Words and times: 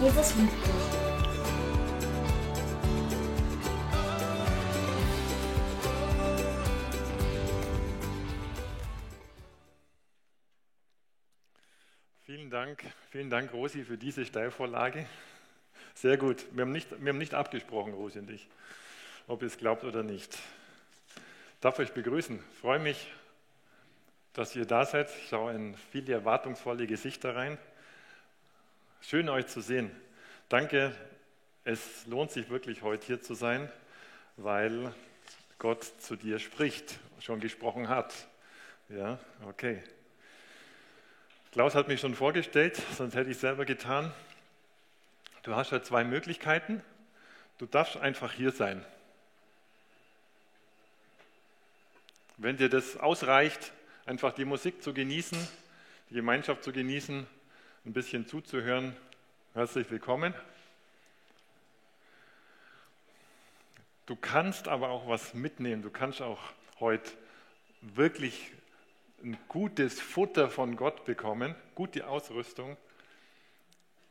Jesus 0.00 0.36
liebt 0.36 0.52
dich. 0.52 1.08
Vielen 12.22 12.50
Dank, 12.50 12.84
vielen 13.10 13.28
Dank, 13.28 13.52
Rosi, 13.52 13.82
für 13.82 13.98
diese 13.98 14.24
Steilvorlage. 14.24 15.06
Sehr 15.94 16.16
gut. 16.16 16.46
Wir 16.52 16.62
haben 16.62 16.70
nicht, 16.70 16.88
wir 17.02 17.12
haben 17.12 17.18
nicht 17.18 17.34
abgesprochen, 17.34 17.92
Rosi 17.92 18.20
und 18.20 18.30
ich, 18.30 18.46
ob 19.26 19.42
ihr 19.42 19.48
es 19.48 19.58
glaubt 19.58 19.82
oder 19.82 20.04
nicht. 20.04 20.32
Ich 20.34 21.60
darf 21.60 21.80
euch 21.80 21.90
begrüßen. 21.90 22.38
Ich 22.52 22.58
freue 22.60 22.78
mich, 22.78 23.10
dass 24.32 24.54
ihr 24.54 24.64
da 24.64 24.84
seid. 24.84 25.10
Ich 25.22 25.28
schaue 25.28 25.54
in 25.54 25.74
viele 25.90 26.12
erwartungsvolle 26.12 26.86
Gesichter 26.86 27.34
rein. 27.34 27.58
Schön, 29.00 29.28
euch 29.28 29.46
zu 29.46 29.62
sehen. 29.62 29.90
Danke. 30.48 30.94
Es 31.64 32.06
lohnt 32.06 32.30
sich 32.30 32.50
wirklich, 32.50 32.82
heute 32.82 33.06
hier 33.06 33.22
zu 33.22 33.34
sein, 33.34 33.70
weil 34.36 34.92
Gott 35.58 35.84
zu 35.84 36.16
dir 36.16 36.38
spricht, 36.38 36.98
schon 37.20 37.40
gesprochen 37.40 37.88
hat. 37.88 38.12
Ja, 38.90 39.18
okay. 39.46 39.82
Klaus 41.52 41.74
hat 41.74 41.88
mich 41.88 42.00
schon 42.00 42.14
vorgestellt, 42.14 42.82
sonst 42.96 43.14
hätte 43.14 43.30
ich 43.30 43.38
selber 43.38 43.64
getan. 43.64 44.12
Du 45.42 45.54
hast 45.54 45.72
halt 45.72 45.86
zwei 45.86 46.04
Möglichkeiten. 46.04 46.82
Du 47.56 47.66
darfst 47.66 47.96
einfach 47.96 48.32
hier 48.32 48.50
sein. 48.50 48.84
Wenn 52.36 52.56
dir 52.56 52.68
das 52.68 52.98
ausreicht, 52.98 53.72
einfach 54.04 54.34
die 54.34 54.44
Musik 54.44 54.82
zu 54.82 54.92
genießen, 54.92 55.38
die 56.10 56.14
Gemeinschaft 56.14 56.62
zu 56.62 56.72
genießen, 56.72 57.26
ein 57.88 57.94
bisschen 57.94 58.26
zuzuhören, 58.26 58.94
herzlich 59.54 59.90
willkommen. 59.90 60.34
Du 64.04 64.14
kannst 64.14 64.68
aber 64.68 64.90
auch 64.90 65.08
was 65.08 65.32
mitnehmen. 65.32 65.80
Du 65.80 65.88
kannst 65.88 66.20
auch 66.20 66.38
heute 66.80 67.10
wirklich 67.80 68.52
ein 69.24 69.38
gutes 69.48 70.02
Futter 70.02 70.50
von 70.50 70.76
Gott 70.76 71.06
bekommen, 71.06 71.54
gute 71.74 72.06
Ausrüstung. 72.06 72.76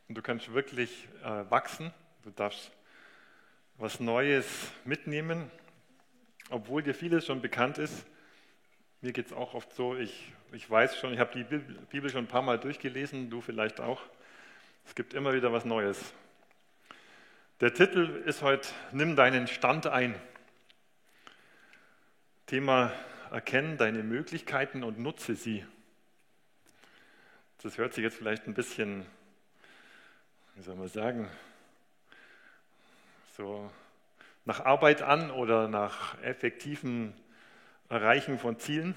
Und 0.08 0.18
du 0.18 0.22
kannst 0.22 0.52
wirklich 0.52 1.06
äh, 1.22 1.48
wachsen. 1.48 1.92
Du 2.24 2.30
darfst 2.30 2.72
was 3.76 4.00
Neues 4.00 4.72
mitnehmen, 4.84 5.52
obwohl 6.50 6.82
dir 6.82 6.96
vieles 6.96 7.26
schon 7.26 7.40
bekannt 7.40 7.78
ist. 7.78 8.04
Mir 9.00 9.12
geht 9.12 9.26
es 9.26 9.32
auch 9.32 9.54
oft 9.54 9.72
so, 9.74 9.94
ich, 9.94 10.32
ich 10.50 10.68
weiß 10.68 10.96
schon, 10.96 11.14
ich 11.14 11.20
habe 11.20 11.32
die 11.32 11.44
Bibel 11.44 12.10
schon 12.10 12.24
ein 12.24 12.28
paar 12.28 12.42
Mal 12.42 12.58
durchgelesen, 12.58 13.30
du 13.30 13.40
vielleicht 13.40 13.80
auch. 13.80 14.02
Es 14.86 14.96
gibt 14.96 15.14
immer 15.14 15.32
wieder 15.34 15.52
was 15.52 15.64
Neues. 15.64 16.12
Der 17.60 17.72
Titel 17.72 18.22
ist 18.26 18.42
heute 18.42 18.68
Nimm 18.90 19.14
deinen 19.14 19.46
Stand 19.46 19.86
ein. 19.86 20.16
Thema 22.46 22.92
Erkennen 23.30 23.76
deine 23.76 24.02
Möglichkeiten 24.02 24.82
und 24.82 24.98
nutze 24.98 25.36
sie. 25.36 25.64
Das 27.62 27.78
hört 27.78 27.94
sich 27.94 28.02
jetzt 28.02 28.16
vielleicht 28.16 28.48
ein 28.48 28.54
bisschen, 28.54 29.06
wie 30.56 30.62
soll 30.62 30.74
man 30.74 30.88
sagen, 30.88 31.28
so 33.36 33.70
nach 34.44 34.64
Arbeit 34.64 35.02
an 35.02 35.30
oder 35.30 35.68
nach 35.68 36.20
effektiven 36.22 37.14
Erreichen 37.88 38.38
von 38.38 38.58
Zielen. 38.58 38.94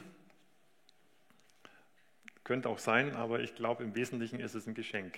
Könnte 2.44 2.67
auch 2.67 2.80
sein, 2.80 3.16
aber 3.16 3.39
ich 3.39 3.56
glaube, 3.56 3.83
im 3.83 3.95
Wesentlichen 3.95 4.39
ist 4.39 4.53
es 4.53 4.67
ein 4.67 4.73
Geschenk. 4.73 5.17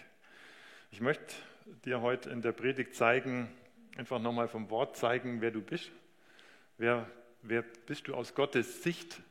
Ich 0.91 1.01
möchte 1.01 1.33
dir 1.85 2.01
heute 2.01 2.29
in 2.29 2.43
der 2.43 2.51
Predigt 2.51 2.93
zeigen, 2.95 3.49
einfach 3.97 4.19
nochmal 4.19 4.47
vom 4.47 4.69
Wort 4.69 4.95
zeigen, 4.95 5.41
wer 5.41 5.49
du 5.49 5.61
bist. 5.61 5.91
Wer, 6.77 7.09
wer 7.41 7.63
bist 7.63 8.07
du 8.07 8.13
aus 8.13 8.35
Gottes 8.35 8.83
Sicht? 8.83 9.21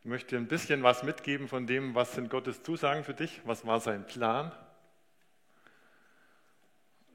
Ich 0.00 0.08
möchte 0.08 0.36
dir 0.36 0.36
ein 0.36 0.46
bisschen 0.46 0.84
was 0.84 1.02
mitgeben 1.02 1.48
von 1.48 1.66
dem, 1.66 1.96
was 1.96 2.12
sind 2.12 2.30
Gottes 2.30 2.62
Zusagen 2.62 3.02
für 3.02 3.14
dich, 3.14 3.40
was 3.44 3.66
war 3.66 3.80
sein 3.80 4.06
Plan. 4.06 4.52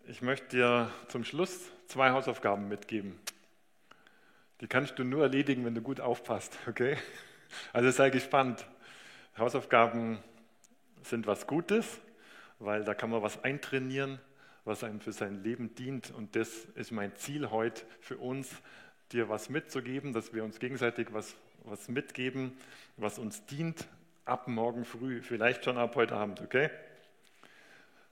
Ich 0.07 0.21
möchte 0.21 0.57
dir 0.57 0.91
zum 1.07 1.23
Schluss 1.23 1.69
zwei 1.87 2.11
Hausaufgaben 2.11 2.67
mitgeben. 2.67 3.17
Die 4.61 4.67
kannst 4.67 4.99
du 4.99 5.03
nur 5.03 5.23
erledigen, 5.23 5.65
wenn 5.65 5.73
du 5.73 5.81
gut 5.81 5.99
aufpasst, 5.99 6.57
okay? 6.67 6.95
Also 7.73 7.89
sei 7.89 8.11
gespannt. 8.11 8.65
Hausaufgaben 9.37 10.19
sind 11.01 11.25
was 11.25 11.47
Gutes, 11.47 11.99
weil 12.59 12.83
da 12.83 12.93
kann 12.93 13.09
man 13.09 13.23
was 13.23 13.43
eintrainieren, 13.43 14.19
was 14.63 14.83
einem 14.83 15.01
für 15.01 15.13
sein 15.13 15.43
Leben 15.43 15.73
dient. 15.73 16.11
Und 16.11 16.35
das 16.35 16.65
ist 16.75 16.91
mein 16.91 17.15
Ziel 17.15 17.49
heute 17.49 17.81
für 18.01 18.17
uns, 18.17 18.49
dir 19.11 19.29
was 19.29 19.49
mitzugeben, 19.49 20.13
dass 20.13 20.33
wir 20.33 20.43
uns 20.43 20.59
gegenseitig 20.59 21.07
was, 21.11 21.35
was 21.63 21.89
mitgeben, 21.89 22.55
was 22.97 23.17
uns 23.17 23.45
dient 23.47 23.87
ab 24.25 24.47
morgen 24.47 24.85
früh, 24.85 25.23
vielleicht 25.23 25.65
schon 25.65 25.77
ab 25.79 25.95
heute 25.95 26.15
Abend, 26.15 26.39
okay? 26.41 26.69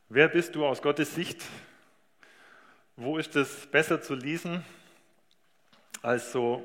Wer 0.10 0.28
bist 0.28 0.56
du 0.56 0.66
aus 0.66 0.82
Gottes 0.82 1.14
Sicht? 1.14 1.44
Wo 2.96 3.18
ist 3.20 3.36
es 3.36 3.68
besser 3.68 4.02
zu 4.02 4.16
lesen? 4.16 4.66
Also 6.02 6.64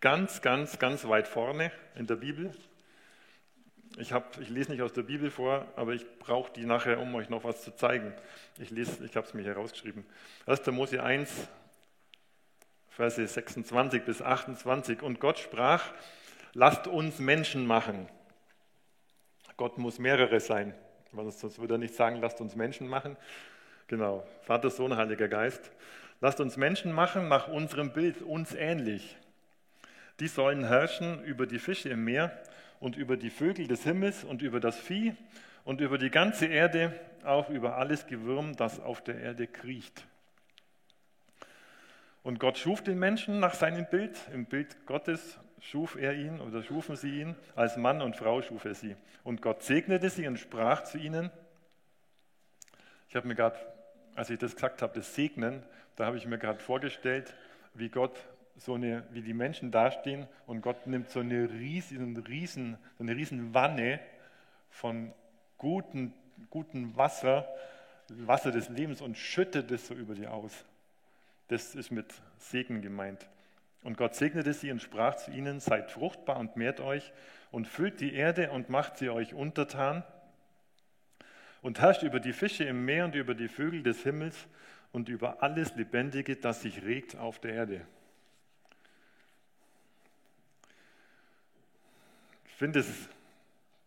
ganz, 0.00 0.42
ganz, 0.42 0.78
ganz 0.78 1.06
weit 1.08 1.26
vorne 1.26 1.72
in 1.96 2.06
der 2.06 2.16
Bibel. 2.16 2.54
Ich, 3.98 4.12
hab, 4.12 4.38
ich 4.40 4.48
lese 4.48 4.70
nicht 4.70 4.82
aus 4.82 4.92
der 4.92 5.02
Bibel 5.02 5.30
vor, 5.30 5.66
aber 5.74 5.92
ich 5.94 6.06
brauche 6.20 6.52
die 6.52 6.64
nachher, 6.64 7.00
um 7.00 7.12
euch 7.16 7.28
noch 7.28 7.42
was 7.42 7.62
zu 7.62 7.74
zeigen. 7.74 8.14
Ich, 8.58 8.70
ich 8.72 9.16
habe 9.16 9.26
es 9.26 9.34
mir 9.34 9.44
herausgeschrieben. 9.44 10.04
1. 10.46 10.66
Mose 10.68 11.02
1, 11.02 11.48
Verse 12.90 13.26
26 13.26 14.04
bis 14.04 14.22
28. 14.22 15.02
Und 15.02 15.18
Gott 15.18 15.40
sprach, 15.40 15.82
lasst 16.54 16.86
uns 16.86 17.18
Menschen 17.18 17.66
machen. 17.66 18.08
Gott 19.56 19.78
muss 19.78 19.98
mehrere 19.98 20.38
sein, 20.38 20.74
sonst 21.12 21.58
würde 21.58 21.74
er 21.74 21.78
nicht 21.78 21.94
sagen, 21.94 22.16
lasst 22.20 22.40
uns 22.40 22.54
Menschen 22.56 22.86
machen. 22.86 23.16
Genau, 23.88 24.26
Vater, 24.42 24.70
Sohn, 24.70 24.96
Heiliger 24.96 25.28
Geist. 25.28 25.72
Lasst 26.20 26.40
uns 26.40 26.56
Menschen 26.56 26.92
machen 26.92 27.28
nach 27.28 27.48
unserem 27.48 27.92
Bild, 27.92 28.20
uns 28.22 28.54
ähnlich. 28.54 29.16
Die 30.20 30.28
sollen 30.28 30.64
herrschen 30.64 31.24
über 31.24 31.46
die 31.46 31.58
Fische 31.58 31.88
im 31.88 32.04
Meer 32.04 32.38
und 32.78 32.96
über 32.96 33.16
die 33.16 33.30
Vögel 33.30 33.66
des 33.66 33.84
Himmels 33.84 34.24
und 34.24 34.42
über 34.42 34.60
das 34.60 34.78
Vieh 34.78 35.14
und 35.64 35.80
über 35.80 35.96
die 35.96 36.10
ganze 36.10 36.46
Erde, 36.46 36.92
auch 37.24 37.48
über 37.48 37.76
alles 37.76 38.06
Gewürm, 38.06 38.54
das 38.56 38.80
auf 38.80 39.02
der 39.02 39.18
Erde 39.18 39.46
kriecht. 39.46 40.04
Und 42.22 42.38
Gott 42.38 42.58
schuf 42.58 42.82
den 42.82 42.98
Menschen 42.98 43.40
nach 43.40 43.54
seinem 43.54 43.86
Bild. 43.86 44.18
Im 44.32 44.44
Bild 44.44 44.86
Gottes 44.86 45.38
schuf 45.60 45.96
er 45.96 46.14
ihn 46.14 46.40
oder 46.40 46.62
schufen 46.62 46.96
sie 46.96 47.20
ihn. 47.20 47.36
Als 47.56 47.78
Mann 47.78 48.02
und 48.02 48.16
Frau 48.16 48.42
schuf 48.42 48.66
er 48.66 48.74
sie. 48.74 48.94
Und 49.24 49.40
Gott 49.40 49.62
segnete 49.62 50.10
sie 50.10 50.26
und 50.26 50.38
sprach 50.38 50.84
zu 50.84 50.98
ihnen. 50.98 51.30
Ich 53.08 53.16
habe 53.16 53.26
mir 53.26 53.34
gerade, 53.34 53.58
als 54.20 54.28
ich 54.28 54.38
das 54.38 54.54
gesagt 54.54 54.82
habe, 54.82 54.92
das 54.94 55.14
Segnen, 55.14 55.62
da 55.96 56.04
habe 56.04 56.18
ich 56.18 56.26
mir 56.26 56.36
gerade 56.36 56.58
vorgestellt, 56.58 57.32
wie 57.72 57.88
Gott 57.88 58.20
so 58.58 58.74
eine, 58.74 59.02
wie 59.12 59.22
die 59.22 59.32
Menschen 59.32 59.70
dastehen 59.70 60.28
und 60.46 60.60
Gott 60.60 60.86
nimmt 60.86 61.08
so 61.08 61.20
eine 61.20 61.48
riesen, 61.50 62.18
riesen, 62.18 62.76
so 62.98 63.04
eine 63.04 63.16
riesen 63.16 63.54
Wanne 63.54 63.98
von 64.68 65.14
gutem 65.56 66.12
guten 66.50 66.94
Wasser, 66.98 67.48
Wasser 68.10 68.50
des 68.50 68.68
Lebens 68.68 69.00
und 69.00 69.16
schüttet 69.16 69.70
es 69.70 69.86
so 69.86 69.94
über 69.94 70.14
die 70.14 70.26
aus. 70.26 70.52
Das 71.48 71.74
ist 71.74 71.90
mit 71.90 72.12
Segen 72.36 72.82
gemeint. 72.82 73.26
Und 73.82 73.96
Gott 73.96 74.14
segnete 74.16 74.52
sie 74.52 74.70
und 74.70 74.82
sprach 74.82 75.16
zu 75.16 75.30
ihnen, 75.30 75.60
seid 75.60 75.90
fruchtbar 75.90 76.36
und 76.36 76.56
mehrt 76.56 76.80
euch 76.80 77.10
und 77.50 77.66
füllt 77.66 78.02
die 78.02 78.12
Erde 78.12 78.50
und 78.50 78.68
macht 78.68 78.98
sie 78.98 79.08
euch 79.08 79.32
untertan 79.32 80.04
und 81.62 81.80
herrscht 81.80 82.02
über 82.02 82.20
die 82.20 82.32
Fische 82.32 82.64
im 82.64 82.84
Meer 82.84 83.04
und 83.04 83.14
über 83.14 83.34
die 83.34 83.48
Vögel 83.48 83.82
des 83.82 84.02
Himmels 84.02 84.46
und 84.92 85.08
über 85.08 85.42
alles 85.42 85.74
Lebendige, 85.76 86.36
das 86.36 86.62
sich 86.62 86.82
regt 86.82 87.16
auf 87.16 87.38
der 87.38 87.54
Erde. 87.54 87.86
Ich 92.46 92.54
finde 92.54 92.80
es 92.80 93.08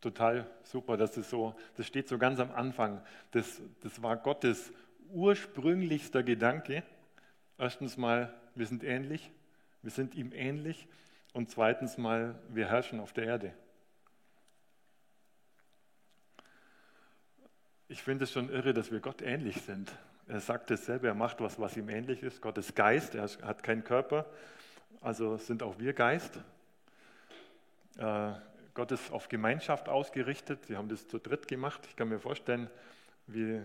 total 0.02 0.48
super, 0.64 0.98
dass 0.98 1.12
das 1.14 1.30
so, 1.30 1.56
das 1.78 1.88
steht 1.88 2.08
so 2.08 2.18
ganz 2.18 2.40
am 2.40 2.52
Anfang. 2.52 3.02
Das, 3.31 3.62
das 3.81 4.02
war 4.02 4.18
Gottes 4.18 4.72
ursprünglichster 5.12 6.24
Gedanke. 6.24 6.84
Erstens 7.58 7.98
mal, 7.98 8.34
wir 8.56 8.66
sind 8.66 8.84
ähnlich, 8.84 9.31
wir 9.81 9.92
sind 9.92 10.16
ihm 10.16 10.31
ähnlich. 10.34 10.88
Und 11.34 11.50
zweitens 11.50 11.98
mal, 11.98 12.36
wir 12.50 12.70
herrschen 12.70 13.00
auf 13.00 13.14
der 13.14 13.25
Erde. 13.25 13.54
Ich 17.94 18.01
finde 18.01 18.24
es 18.24 18.31
schon 18.31 18.50
irre, 18.50 18.74
dass 18.74 18.92
wir 18.92 19.00
Gott 19.01 19.22
ähnlich 19.22 19.62
sind. 19.62 19.92
Er 20.28 20.40
sagt 20.40 20.72
es 20.72 20.88
selber, 20.88 21.10
er 21.10 21.13
macht 21.13 21.40
was, 21.42 21.60
was 21.60 21.78
ihm 21.78 21.90
ähnlich 21.90 22.24
ist. 22.24 22.42
Gott 22.42 22.57
ist 22.57 22.75
Geist, 22.75 23.13
er 23.13 23.30
hat 23.44 23.62
keinen 23.62 23.84
Körper, 23.84 24.25
also 25.00 25.38
sind 25.38 25.62
auch 25.62 25.78
wir 25.78 25.94
Geist. 25.94 26.40
Äh, 28.00 28.31
Gott 28.74 28.92
ist 28.92 29.12
auf 29.12 29.30
Gemeinschaft 29.30 29.90
ausgerichtet. 29.90 30.66
Sie 30.66 30.75
haben 30.75 30.90
das 30.90 31.07
zu 31.07 31.19
dritt 31.19 31.48
gemacht. 31.48 31.81
Ich 31.88 31.95
kann 31.95 32.10
mir 32.10 32.18
vorstellen, 32.18 32.68
wie 33.28 33.62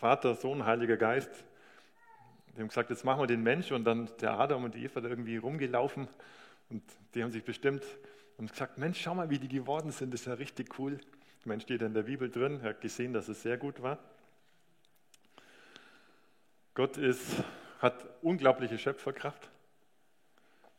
Vater, 0.00 0.36
Sohn, 0.36 0.64
Heiliger 0.64 0.96
Geist. 0.96 1.44
Die 2.56 2.62
haben 2.62 2.68
gesagt, 2.68 2.88
jetzt 2.88 3.04
machen 3.04 3.20
wir 3.20 3.26
den 3.26 3.42
Mensch 3.42 3.72
und 3.72 3.84
dann 3.84 4.08
der 4.22 4.40
Adam 4.40 4.64
und 4.64 4.74
die 4.74 4.84
Eva 4.84 5.02
da 5.02 5.10
irgendwie 5.10 5.36
rumgelaufen 5.36 6.08
und 6.70 6.82
die 7.14 7.22
haben 7.22 7.30
sich 7.30 7.44
bestimmt 7.44 7.84
und 8.38 8.50
gesagt, 8.50 8.78
Mensch, 8.78 9.02
schau 9.02 9.14
mal, 9.14 9.28
wie 9.28 9.38
die 9.38 9.48
geworden 9.48 9.90
sind, 9.90 10.14
das 10.14 10.22
ist 10.22 10.28
ja 10.28 10.32
richtig 10.32 10.78
cool. 10.78 10.98
Ich 11.44 11.46
meine, 11.46 11.60
steht 11.60 11.82
in 11.82 11.92
der 11.92 12.04
Bibel 12.04 12.30
drin, 12.30 12.60
er 12.62 12.70
hat 12.70 12.80
gesehen, 12.80 13.12
dass 13.12 13.28
es 13.28 13.42
sehr 13.42 13.58
gut 13.58 13.82
war. 13.82 13.98
Gott 16.72 16.96
ist, 16.96 17.44
hat 17.80 18.02
unglaubliche 18.22 18.78
Schöpferkraft. 18.78 19.50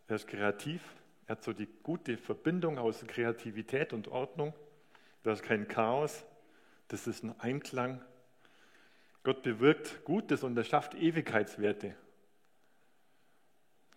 Er 0.07 0.15
ist 0.15 0.25
kreativ. 0.27 0.81
Er 1.27 1.33
hat 1.33 1.44
so 1.44 1.53
die 1.53 1.67
gute 1.83 2.17
Verbindung 2.17 2.79
aus 2.79 3.06
Kreativität 3.06 3.94
und 3.94 4.07
Ordnung. 4.07 4.56
Das 5.21 5.39
ist 5.39 5.45
kein 5.45 5.67
Chaos, 5.67 6.25
das 6.88 7.06
ist 7.06 7.21
ein 7.21 7.39
Einklang. 7.39 8.03
Gott 9.21 9.44
bewirkt 9.44 10.03
Gutes 10.03 10.41
und 10.41 10.57
er 10.57 10.63
schafft 10.63 10.95
Ewigkeitswerte. 10.95 11.95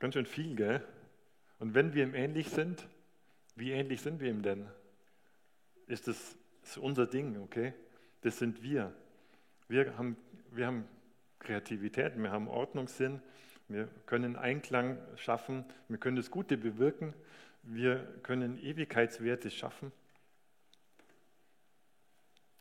Ganz 0.01 0.13
schön 0.13 0.27
viel, 0.27 0.55
gell? 0.55 0.87
Und 1.61 1.73
wenn 1.73 1.95
wir 1.95 2.03
ihm 2.03 2.15
ähnlich 2.15 2.51
sind, 2.51 2.87
wie 3.57 3.71
ähnlich 3.71 4.03
sind 4.03 4.21
wir 4.21 4.29
ihm 4.29 4.43
denn? 4.43 4.69
Ist 5.87 6.07
das 6.69 6.77
ist 6.77 6.83
unser 6.83 7.07
Ding, 7.07 7.41
okay? 7.41 7.73
Das 8.21 8.37
sind 8.37 8.63
wir. 8.63 8.93
Wir 9.69 9.97
haben, 9.97 10.19
wir 10.51 10.67
haben 10.67 10.87
Kreativität, 11.39 12.13
wir 12.19 12.31
haben 12.31 12.47
Ordnungssinn, 12.47 13.23
wir 13.69 13.89
können 14.05 14.37
Einklang 14.37 14.99
schaffen, 15.17 15.65
wir 15.89 15.97
können 15.97 16.17
das 16.17 16.31
Gute 16.31 16.59
bewirken, 16.59 17.15
wir 17.63 18.07
können 18.23 18.63
Ewigkeitswerte 18.63 19.51
schaffen. 19.51 19.93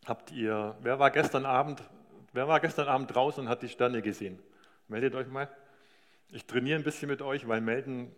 Habt 0.05 0.31
ihr, 0.31 0.77
wer 0.79 0.99
war 0.99 1.11
gestern 1.11 1.45
Abend, 1.45 1.83
wer 2.31 2.47
war 2.47 2.61
gestern 2.61 2.87
Abend 2.87 3.13
draußen 3.13 3.43
und 3.43 3.49
hat 3.49 3.61
die 3.61 3.67
Sterne 3.67 4.01
gesehen? 4.01 4.39
Meldet 4.87 5.15
euch 5.15 5.27
mal. 5.27 5.49
Ich 6.29 6.45
trainiere 6.45 6.79
ein 6.79 6.85
bisschen 6.85 7.09
mit 7.09 7.21
euch, 7.21 7.45
weil 7.45 7.59
melden 7.59 8.15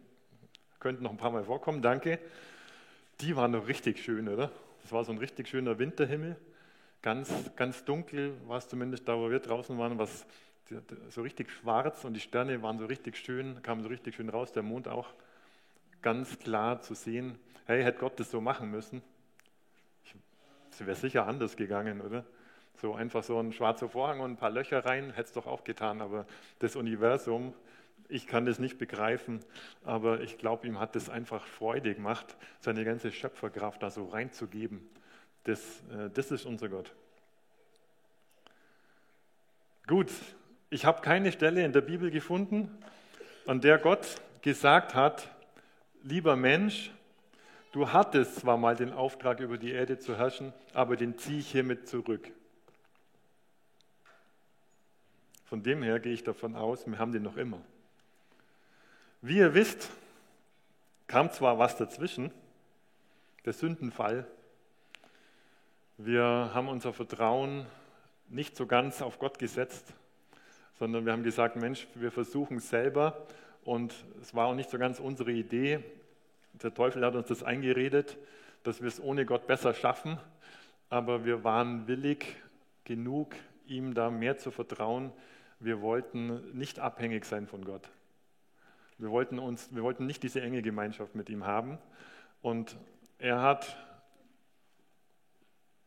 könnte 0.80 1.02
noch 1.02 1.10
ein 1.10 1.18
paar 1.18 1.32
Mal 1.32 1.46
vorkommen. 1.46 1.82
Danke. 1.82 2.20
Die 3.22 3.36
waren 3.36 3.50
noch 3.50 3.68
richtig 3.68 4.04
schön, 4.04 4.30
oder? 4.30 4.52
Es 4.90 4.94
war 4.94 5.06
so 5.06 5.12
ein 5.12 5.20
richtig 5.20 5.48
schöner 5.48 5.78
Winterhimmel. 5.78 6.36
Ganz, 7.04 7.32
ganz 7.56 7.86
dunkel 7.86 8.34
war 8.48 8.58
es 8.58 8.68
zumindest 8.68 9.08
da, 9.08 9.16
wo 9.16 9.30
wir 9.30 9.38
draußen 9.38 9.78
waren, 9.78 10.00
was 10.00 10.26
so 11.10 11.22
richtig 11.22 11.52
schwarz 11.52 12.06
und 12.06 12.16
die 12.16 12.20
Sterne 12.20 12.64
waren 12.64 12.80
so 12.80 12.88
richtig 12.88 13.16
schön, 13.16 13.62
kamen 13.62 13.84
so 13.84 13.90
richtig 13.90 14.16
schön 14.16 14.30
raus, 14.30 14.52
der 14.52 14.64
Mond 14.64 14.88
auch 14.88 15.14
ganz 16.02 16.40
klar 16.40 16.82
zu 16.82 16.96
sehen. 16.96 17.38
Hey, 17.68 17.84
hätte 17.84 18.00
Gott 18.00 18.20
das 18.20 18.32
so 18.32 18.42
machen 18.42 18.72
müssen? 18.72 19.04
Es 20.72 20.80
wäre 20.80 20.96
sicher 20.96 21.28
anders 21.28 21.56
gegangen, 21.56 22.02
oder? 22.02 22.26
So 22.82 22.96
einfach 22.96 23.22
so 23.22 23.40
ein 23.40 23.54
schwarzer 23.54 23.90
Vorhang 23.90 24.22
und 24.22 24.32
ein 24.32 24.38
paar 24.38 24.50
Löcher 24.50 24.84
rein, 24.84 25.12
hätte 25.12 25.28
es 25.28 25.34
doch 25.34 25.46
auch 25.46 25.64
getan. 25.64 26.02
Aber 26.02 26.26
das 26.58 26.76
Universum, 26.76 27.54
ich 28.10 28.28
kann 28.28 28.46
das 28.46 28.60
nicht 28.60 28.78
begreifen, 28.78 29.40
aber 29.86 30.22
ich 30.22 30.38
glaube, 30.38 30.68
ihm 30.68 30.80
hat 30.80 30.96
es 30.96 31.10
einfach 31.10 31.46
Freude 31.46 31.96
gemacht, 31.96 32.36
seine 32.60 32.84
ganze 32.84 33.12
Schöpferkraft 33.12 33.82
da 33.82 33.90
so 33.90 34.06
reinzugeben. 34.06 34.82
Das, 35.44 35.60
äh, 35.92 36.10
das 36.14 36.32
ist 36.32 36.46
unser 36.46 36.70
Gott. 36.70 36.94
Gut, 39.88 40.12
ich 40.70 40.86
habe 40.86 41.02
keine 41.02 41.32
Stelle 41.32 41.64
in 41.64 41.72
der 41.72 41.82
Bibel 41.82 42.12
gefunden, 42.12 42.70
an 43.48 43.62
der 43.62 43.78
Gott 43.78 44.22
gesagt 44.42 44.94
hat, 44.94 45.30
lieber 46.04 46.36
Mensch, 46.36 46.92
Du 47.72 47.92
hattest 47.94 48.38
zwar 48.38 48.58
mal 48.58 48.76
den 48.76 48.92
Auftrag, 48.94 49.40
über 49.40 49.60
die 49.60 49.72
Erde 49.72 50.00
zu 50.00 50.18
herrschen, 50.18 50.54
aber 50.74 50.96
den 50.96 51.18
ziehe 51.20 51.40
ich 51.40 51.52
hiermit 51.52 51.88
zurück. 51.88 52.32
Von 55.46 55.62
dem 55.62 55.84
her 55.84 56.00
gehe 56.00 56.14
ich 56.14 56.24
davon 56.24 56.56
aus, 56.56 56.88
wir 56.88 56.98
haben 56.98 57.12
den 57.12 57.24
noch 57.24 57.38
immer. 57.38 57.62
Wie 59.22 59.40
ihr 59.40 59.54
wisst, 59.54 59.90
kam 61.08 61.30
zwar 61.30 61.60
was 61.60 61.76
dazwischen, 61.76 62.32
der 63.44 63.52
Sündenfall. 63.52 64.26
Wir 65.98 66.24
haben 66.54 66.70
unser 66.70 66.94
Vertrauen 66.94 67.66
nicht 68.30 68.56
so 68.56 68.66
ganz 68.66 69.02
auf 69.02 69.20
Gott 69.20 69.38
gesetzt, 69.38 69.94
sondern 70.76 71.06
wir 71.06 71.12
haben 71.12 71.24
gesagt, 71.24 71.58
Mensch, 71.58 71.86
wir 71.96 72.14
versuchen 72.14 72.60
es 72.60 72.70
selber 72.70 73.28
und 73.66 73.94
es 74.22 74.34
war 74.34 74.46
auch 74.48 74.56
nicht 74.56 74.70
so 74.70 74.78
ganz 74.78 75.02
unsere 75.02 75.34
Idee. 75.34 75.84
Der 76.54 76.74
Teufel 76.74 77.04
hat 77.04 77.16
uns 77.16 77.28
das 77.28 77.44
eingeredet, 77.44 78.16
dass 78.64 78.80
wir 78.80 78.88
es 78.88 79.02
ohne 79.02 79.26
Gott 79.26 79.48
besser 79.48 79.74
schaffen, 79.74 80.18
aber 80.90 81.26
wir 81.26 81.44
waren 81.44 81.90
willig 81.90 82.38
genug, 82.86 83.36
ihm 83.68 83.94
da 83.94 84.12
mehr 84.12 84.38
zu 84.38 84.50
vertrauen. 84.50 85.12
Wir 85.60 85.82
wollten 85.82 86.58
nicht 86.58 86.80
abhängig 86.80 87.26
sein 87.26 87.48
von 87.48 87.66
Gott. 87.66 87.90
Wir 89.00 89.12
wollten, 89.12 89.40
uns, 89.40 89.74
wir 89.74 89.82
wollten 89.82 90.06
nicht 90.06 90.22
diese 90.24 90.42
enge 90.42 90.62
Gemeinschaft 90.62 91.16
mit 91.16 91.30
ihm 91.30 91.46
haben. 91.46 91.78
Und 92.42 92.78
er 93.18 93.42
hat, 93.42 93.78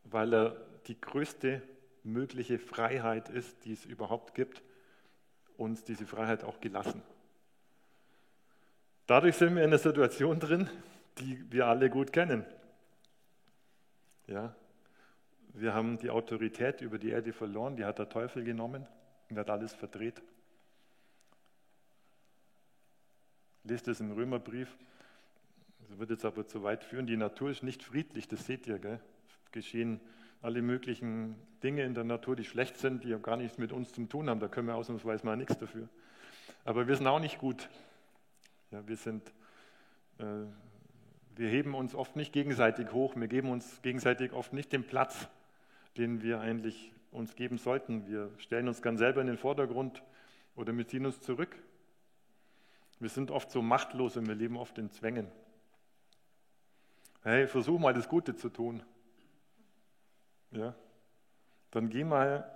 weil 0.05 0.35
er 0.35 0.57
die 0.87 1.01
größte 1.01 1.63
mögliche 2.05 2.59
Freiheit 2.59 3.29
ist, 3.29 3.65
die 3.65 3.73
es 3.73 3.85
überhaupt 3.85 4.35
gibt, 4.35 4.63
uns 5.57 5.85
diese 5.85 6.07
Freiheit 6.07 6.43
auch 6.43 6.61
gelassen. 6.61 7.03
Dadurch 9.07 9.37
sind 9.37 9.55
wir 9.55 9.63
in 9.63 9.69
einer 9.69 9.79
Situation 9.79 10.41
drin, 10.41 10.71
die 11.19 11.45
wir 11.53 11.67
alle 11.67 11.91
gut 11.91 12.13
kennen. 12.13 12.47
Ja, 14.27 14.55
wir 15.53 15.75
haben 15.75 15.99
die 15.99 16.09
Autorität 16.09 16.81
über 16.81 16.99
die 16.99 17.11
Erde 17.11 17.35
verloren, 17.35 17.77
die 17.77 17.85
hat 17.85 17.99
der 17.99 18.09
Teufel 18.09 18.43
genommen 18.43 18.87
und 19.29 19.39
hat 19.39 19.51
alles 19.51 19.75
verdreht. 19.75 20.23
Lest 23.65 23.89
es 23.89 24.01
im 24.01 24.13
Römerbrief. 24.13 24.77
Das 25.89 25.99
wird 25.99 26.11
jetzt 26.11 26.25
aber 26.25 26.47
zu 26.47 26.63
weit 26.63 26.85
führen. 26.85 27.07
Die 27.07 27.17
Natur 27.17 27.51
ist 27.51 27.63
nicht 27.63 27.83
friedlich, 27.83 28.29
das 28.29 28.47
seht 28.47 28.67
ihr. 28.67 28.79
Gell? 28.79 29.01
Es 29.29 29.53
geschehen 29.53 30.01
alle 30.41 30.63
möglichen 30.63 31.37
Dinge 31.63 31.85
in 31.85 31.95
der 31.95 32.05
Natur, 32.05 32.35
die 32.35 32.45
schlecht 32.45 32.77
sind, 32.77 33.05
die 33.05 33.17
gar 33.23 33.37
nichts 33.37 33.59
mit 33.59 33.73
uns 33.73 33.93
zu 33.93 34.05
tun 34.07 34.29
haben. 34.29 34.41
Da 34.41 34.49
können 34.49 34.67
wir 34.67 34.75
ausnahmsweise 34.75 35.25
mal 35.25 35.37
nichts 35.37 35.57
dafür. 35.59 35.89
Aber 36.65 36.89
wir 36.89 36.97
sind 36.97 37.07
auch 37.07 37.21
nicht 37.21 37.39
gut. 37.39 37.69
Ja, 38.73 38.87
wir, 38.87 38.97
sind, 38.97 39.29
äh, 40.19 40.25
wir 41.37 41.49
heben 41.49 41.75
uns 41.75 41.95
oft 41.95 42.17
nicht 42.17 42.33
gegenseitig 42.33 42.91
hoch, 42.93 43.15
wir 43.17 43.29
geben 43.29 43.51
uns 43.51 43.83
gegenseitig 43.83 44.33
oft 44.33 44.53
nicht 44.53 44.73
den 44.73 44.85
Platz, 44.85 45.29
den 45.97 46.23
wir 46.23 46.41
eigentlich 46.41 46.93
uns 47.11 47.37
geben 47.37 47.59
sollten. 47.59 48.07
Wir 48.07 48.31
stellen 48.39 48.67
uns 48.67 48.83
ganz 48.83 48.99
selber 48.99 49.21
in 49.21 49.27
den 49.27 49.37
Vordergrund 49.37 50.03
oder 50.57 50.77
wir 50.77 50.87
ziehen 50.89 51.07
uns 51.07 51.21
zurück. 51.21 51.55
Wir 53.03 53.11
sind 53.11 53.31
oft 53.31 53.51
so 53.51 53.61
machtlos 53.61 54.17
und 54.17 54.27
wir 54.27 54.35
leben 54.35 54.57
oft 54.57 54.79
in 54.79 54.91
Zwängen. 54.91 55.27
Hey, 57.23 57.47
versuch 57.47 57.79
mal 57.79 57.95
das 57.95 58.09
Gute 58.09 58.35
zu 58.35 58.49
tun. 58.49 58.83
Ja? 60.53 60.75
Dann 61.71 61.91
geh 61.91 62.05
mal 62.05 62.51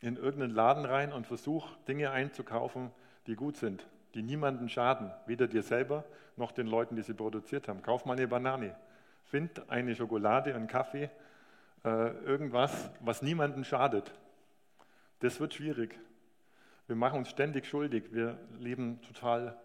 in 0.00 0.16
irgendeinen 0.16 0.54
Laden 0.54 0.84
rein 0.84 1.12
und 1.12 1.26
versuch 1.26 1.68
Dinge 1.86 2.10
einzukaufen, 2.10 2.90
die 3.26 3.36
gut 3.36 3.56
sind 3.56 3.86
die 4.14 4.22
niemanden 4.22 4.68
schaden, 4.68 5.10
weder 5.26 5.48
dir 5.48 5.62
selber 5.62 6.04
noch 6.36 6.52
den 6.52 6.66
Leuten, 6.66 6.96
die 6.96 7.02
sie 7.02 7.14
produziert 7.14 7.68
haben. 7.68 7.82
Kauf 7.82 8.04
mal 8.04 8.16
eine 8.16 8.28
Banane, 8.28 8.76
find 9.24 9.68
eine 9.70 9.94
Schokolade, 9.94 10.54
einen 10.54 10.66
Kaffee, 10.66 11.10
äh, 11.84 12.10
irgendwas, 12.24 12.90
was 13.00 13.22
niemanden 13.22 13.64
schadet. 13.64 14.12
Das 15.20 15.40
wird 15.40 15.54
schwierig. 15.54 15.98
Wir 16.92 16.96
machen 16.96 17.20
uns 17.20 17.30
ständig 17.30 17.64
schuldig. 17.64 18.12
Wir 18.12 18.38
leben 18.58 19.00
total 19.00 19.58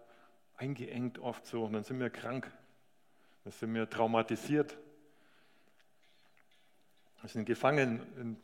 eingeengt 0.56 1.18
oft 1.18 1.46
so 1.46 1.62
und 1.66 1.74
dann 1.74 1.84
sind 1.84 2.00
wir 2.00 2.08
krank. 2.08 2.50
Dann 3.44 3.52
sind 3.52 3.74
wir 3.74 3.90
traumatisiert. 3.90 4.78
Wir 7.20 7.28
sind 7.28 7.44
gefangen 7.44 8.00
in, 8.18 8.36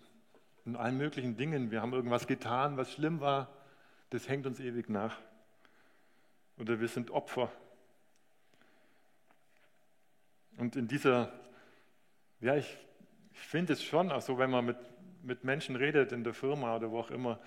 in 0.67 0.77
allen 0.77 0.99
möglichen 0.99 1.35
Dingen. 1.35 1.71
Wir 1.71 1.81
haben 1.81 1.95
irgendwas 1.95 2.27
getan, 2.27 2.77
was 2.77 2.93
schlimm 2.93 3.21
war. 3.21 3.49
Das 4.11 4.29
hängt 4.29 4.45
uns 4.45 4.61
ewig 4.61 4.91
nach 4.91 5.17
oder 6.59 6.79
wir 6.79 6.89
sind 6.89 7.11
Opfer. 7.11 7.51
Und 10.59 10.77
in 10.77 10.89
dieser, 10.89 11.33
ja, 12.43 12.55
ich, 12.55 12.77
ich 13.33 13.39
finde 13.39 13.73
es 13.73 13.83
schon, 13.83 14.13
also 14.13 14.37
wenn 14.37 14.51
man 14.51 14.67
mit, 14.67 14.77
mit 15.23 15.43
Menschen 15.43 15.75
redet 15.75 16.13
in 16.13 16.23
der 16.23 16.35
Firma 16.35 16.77
oder 16.77 16.91
wo 16.91 17.01
auch 17.01 17.11
immer, 17.11 17.41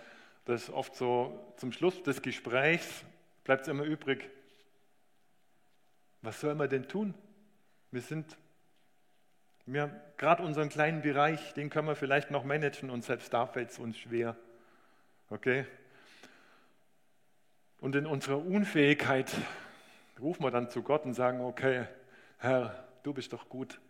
dass 0.48 0.70
oft 0.70 0.96
so 0.96 1.54
zum 1.58 1.74
Schluss 1.74 2.01
des 2.04 2.22
Gesprächs 2.22 3.04
bleibt 3.44 3.63
es 3.63 3.68
immer 3.68 3.84
übrig, 3.84 4.30
was 6.22 6.39
soll 6.39 6.56
man 6.56 6.70
denn 6.70 6.88
tun? 6.88 7.13
Wir 7.92 8.01
sind, 8.01 8.38
wir 9.66 9.92
gerade 10.16 10.44
unseren 10.44 10.70
kleinen 10.70 11.01
Bereich, 11.01 11.54
den 11.54 11.70
können 11.70 11.89
wir 11.89 11.98
vielleicht 11.98 12.32
noch 12.32 12.46
managen 12.46 12.89
und 12.89 13.04
selbst 13.04 13.34
da 13.34 13.46
fällt 13.46 13.72
es 13.72 13.80
uns 13.80 13.98
schwer. 13.98 14.38
Okay? 15.30 15.66
Und 17.82 17.96
in 17.96 18.06
unserer 18.06 18.38
Unfähigkeit 18.38 19.30
rufen 20.18 20.44
wir 20.44 20.51
dann 20.51 20.70
zu 20.70 20.82
Gott 20.82 21.04
und 21.04 21.13
sagen, 21.13 21.42
okay, 21.42 21.88
Herr, 22.38 22.88
du 23.04 23.13
bist 23.13 23.34
doch 23.34 23.50
gut. 23.50 23.82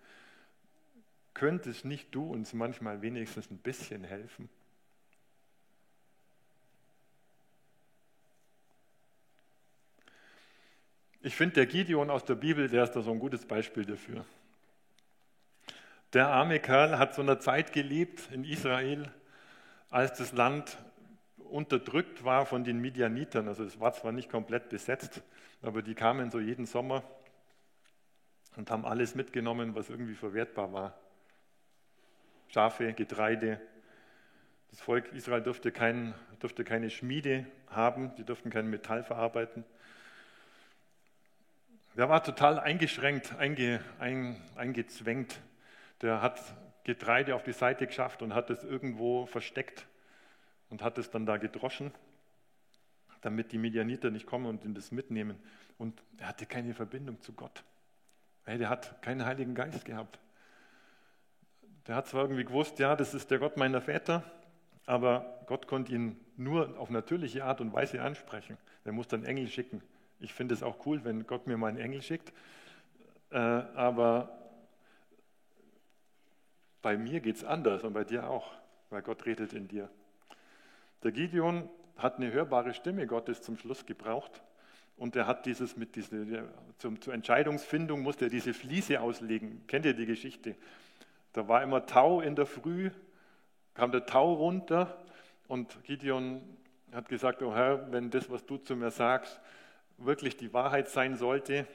Könntest 1.36 1.86
nicht 1.86 2.16
du 2.16 2.32
uns 2.32 2.54
manchmal 2.54 3.04
wenigstens 3.04 3.52
ein 3.52 3.60
bisschen 3.60 4.04
helfen? 4.04 4.50
Ich 11.28 11.36
finde, 11.36 11.56
der 11.56 11.66
Gideon 11.66 12.10
aus 12.10 12.24
der 12.24 12.36
Bibel, 12.36 12.70
der 12.70 12.86
ist 12.86 12.94
da 12.94 13.02
so 13.02 13.12
ein 13.12 13.20
gutes 13.20 13.46
Beispiel 13.46 13.84
dafür. 13.84 14.24
Der 16.14 16.30
arme 16.30 16.58
Kerl 16.62 16.98
hat 16.98 17.16
so 17.16 17.22
eine 17.22 17.38
Zeit 17.38 17.74
gelebt 17.74 18.30
in 18.32 18.46
Israel, 18.46 19.12
als 19.90 20.18
das 20.18 20.32
Land 20.32 20.78
unterdrückt 21.38 22.24
war 22.24 22.46
von 22.46 22.64
den 22.64 22.80
Midianitern. 22.80 23.50
Also 23.50 23.66
es 23.66 23.78
war 23.78 23.92
zwar 23.92 24.14
nicht 24.14 24.30
komplett 24.30 24.70
besetzt, 24.70 25.22
aber 25.62 25.82
die 25.82 25.96
kamen 25.96 26.32
so 26.32 26.40
jeden 26.40 26.66
Sommer 26.66 27.04
und 28.56 28.72
haben 28.72 28.86
alles 28.86 29.14
mitgenommen, 29.14 29.76
was 29.76 29.90
irgendwie 29.90 30.16
verwertbar 30.16 30.72
war. 30.72 30.98
Schafe, 32.48 32.94
Getreide. 32.94 33.60
Das 34.70 34.80
Volk 34.80 35.12
Israel 35.12 35.42
durfte, 35.42 35.74
kein, 35.74 36.14
durfte 36.40 36.64
keine 36.64 36.90
Schmiede 36.90 37.46
haben, 37.70 38.16
die 38.16 38.24
durften 38.24 38.50
kein 38.50 38.70
Metall 38.70 39.04
verarbeiten. 39.04 39.66
Der 41.98 42.10
war 42.10 42.24
total 42.24 42.60
eingeschränkt, 42.60 43.36
einge, 43.38 43.82
ein, 43.98 44.40
eingezwängt. 44.56 45.40
Der 46.04 46.22
hat 46.22 46.40
Getreide 46.84 47.34
auf 47.34 47.44
die 47.44 47.54
Seite 47.54 47.88
geschafft 47.88 48.22
und 48.22 48.36
hat 48.36 48.52
es 48.52 48.64
irgendwo 48.64 49.26
versteckt 49.26 49.88
und 50.70 50.84
hat 50.84 51.00
es 51.00 51.10
dann 51.10 51.26
da 51.26 51.38
gedroschen, 51.38 51.92
damit 53.22 53.52
die 53.52 53.58
Medianiter 53.58 54.12
nicht 54.12 54.28
kommen 54.28 54.46
und 54.46 54.64
ihn 54.64 54.76
das 54.76 54.92
mitnehmen. 54.92 55.40
Und 55.80 56.04
er 56.20 56.28
hatte 56.28 56.46
keine 56.46 56.76
Verbindung 56.76 57.20
zu 57.20 57.34
Gott. 57.34 57.64
Der 58.46 58.70
hat 58.70 59.02
keinen 59.02 59.26
Heiligen 59.26 59.56
Geist 59.56 59.84
gehabt. 59.84 60.20
Der 61.88 61.96
hat 61.96 62.08
zwar 62.08 62.22
irgendwie 62.22 62.46
gewusst, 62.46 62.78
ja, 62.78 62.96
das 62.96 63.16
ist 63.16 63.32
der 63.32 63.40
Gott 63.40 63.58
meiner 63.58 63.82
Väter, 63.82 64.24
aber 64.86 65.42
Gott 65.48 65.66
konnte 65.66 65.94
ihn 65.94 66.20
nur 66.36 66.78
auf 66.78 66.92
natürliche 66.92 67.44
Art 67.44 67.60
und 67.60 67.74
Weise 67.74 68.04
ansprechen. 68.04 68.60
Er 68.86 68.92
muss 68.92 69.08
dann 69.08 69.26
Engel 69.26 69.48
schicken. 69.48 69.82
Ich 70.20 70.34
finde 70.34 70.54
es 70.54 70.64
auch 70.64 70.86
cool, 70.86 71.04
wenn 71.04 71.28
Gott 71.28 71.48
mir 71.48 71.58
mal 71.58 71.68
einen 71.68 71.78
Engel 71.78 72.02
schickt, 72.02 72.34
äh, 73.30 73.38
aber 73.38 74.38
bei 76.82 76.98
mir 76.98 77.20
geht 77.20 77.36
es 77.36 77.44
anders 77.44 77.84
und 77.84 77.94
bei 77.94 78.04
dir 78.04 78.30
auch, 78.30 78.52
weil 78.90 79.02
Gott 79.02 79.26
redet 79.26 79.54
in 79.54 79.68
dir. 79.68 79.90
Der 81.04 81.12
Gideon 81.12 81.70
hat 81.98 82.18
eine 82.18 82.32
hörbare 82.32 82.74
Stimme 82.74 83.06
Gottes 83.08 83.42
zum 83.42 83.58
Schluss 83.58 83.86
gebraucht 83.86 84.42
und 84.96 85.16
er 85.16 85.28
hat 85.28 85.46
dieses 85.46 85.78
mit 85.78 85.96
dieser, 85.96 86.46
zum, 86.78 87.00
zur 87.02 87.14
Entscheidungsfindung 87.14 88.02
musste 88.02 88.26
er 88.26 88.32
diese 88.32 88.54
Fliese 88.54 89.02
auslegen. 89.02 89.66
Kennt 89.68 89.86
ihr 89.86 89.94
die 89.94 90.06
Geschichte? 90.06 90.56
Da 91.34 91.48
war 91.48 91.62
immer 91.62 91.86
Tau 91.86 92.22
in 92.22 92.36
der 92.36 92.48
Früh, 92.48 92.90
kam 93.76 93.92
der 93.92 94.06
Tau 94.08 94.34
runter 94.34 94.98
und 95.48 95.84
Gideon 95.84 96.42
hat 96.92 97.10
gesagt, 97.10 97.44
oh 97.44 97.54
Herr, 97.54 97.92
wenn 97.92 98.10
das, 98.10 98.30
was 98.30 98.46
du 98.46 98.58
zu 98.58 98.76
mir 98.76 98.92
sagst, 98.92 99.40
wirklich 99.98 100.38
die 100.38 100.54
Wahrheit 100.54 100.90
sein 100.90 101.16
sollte, 101.16 101.68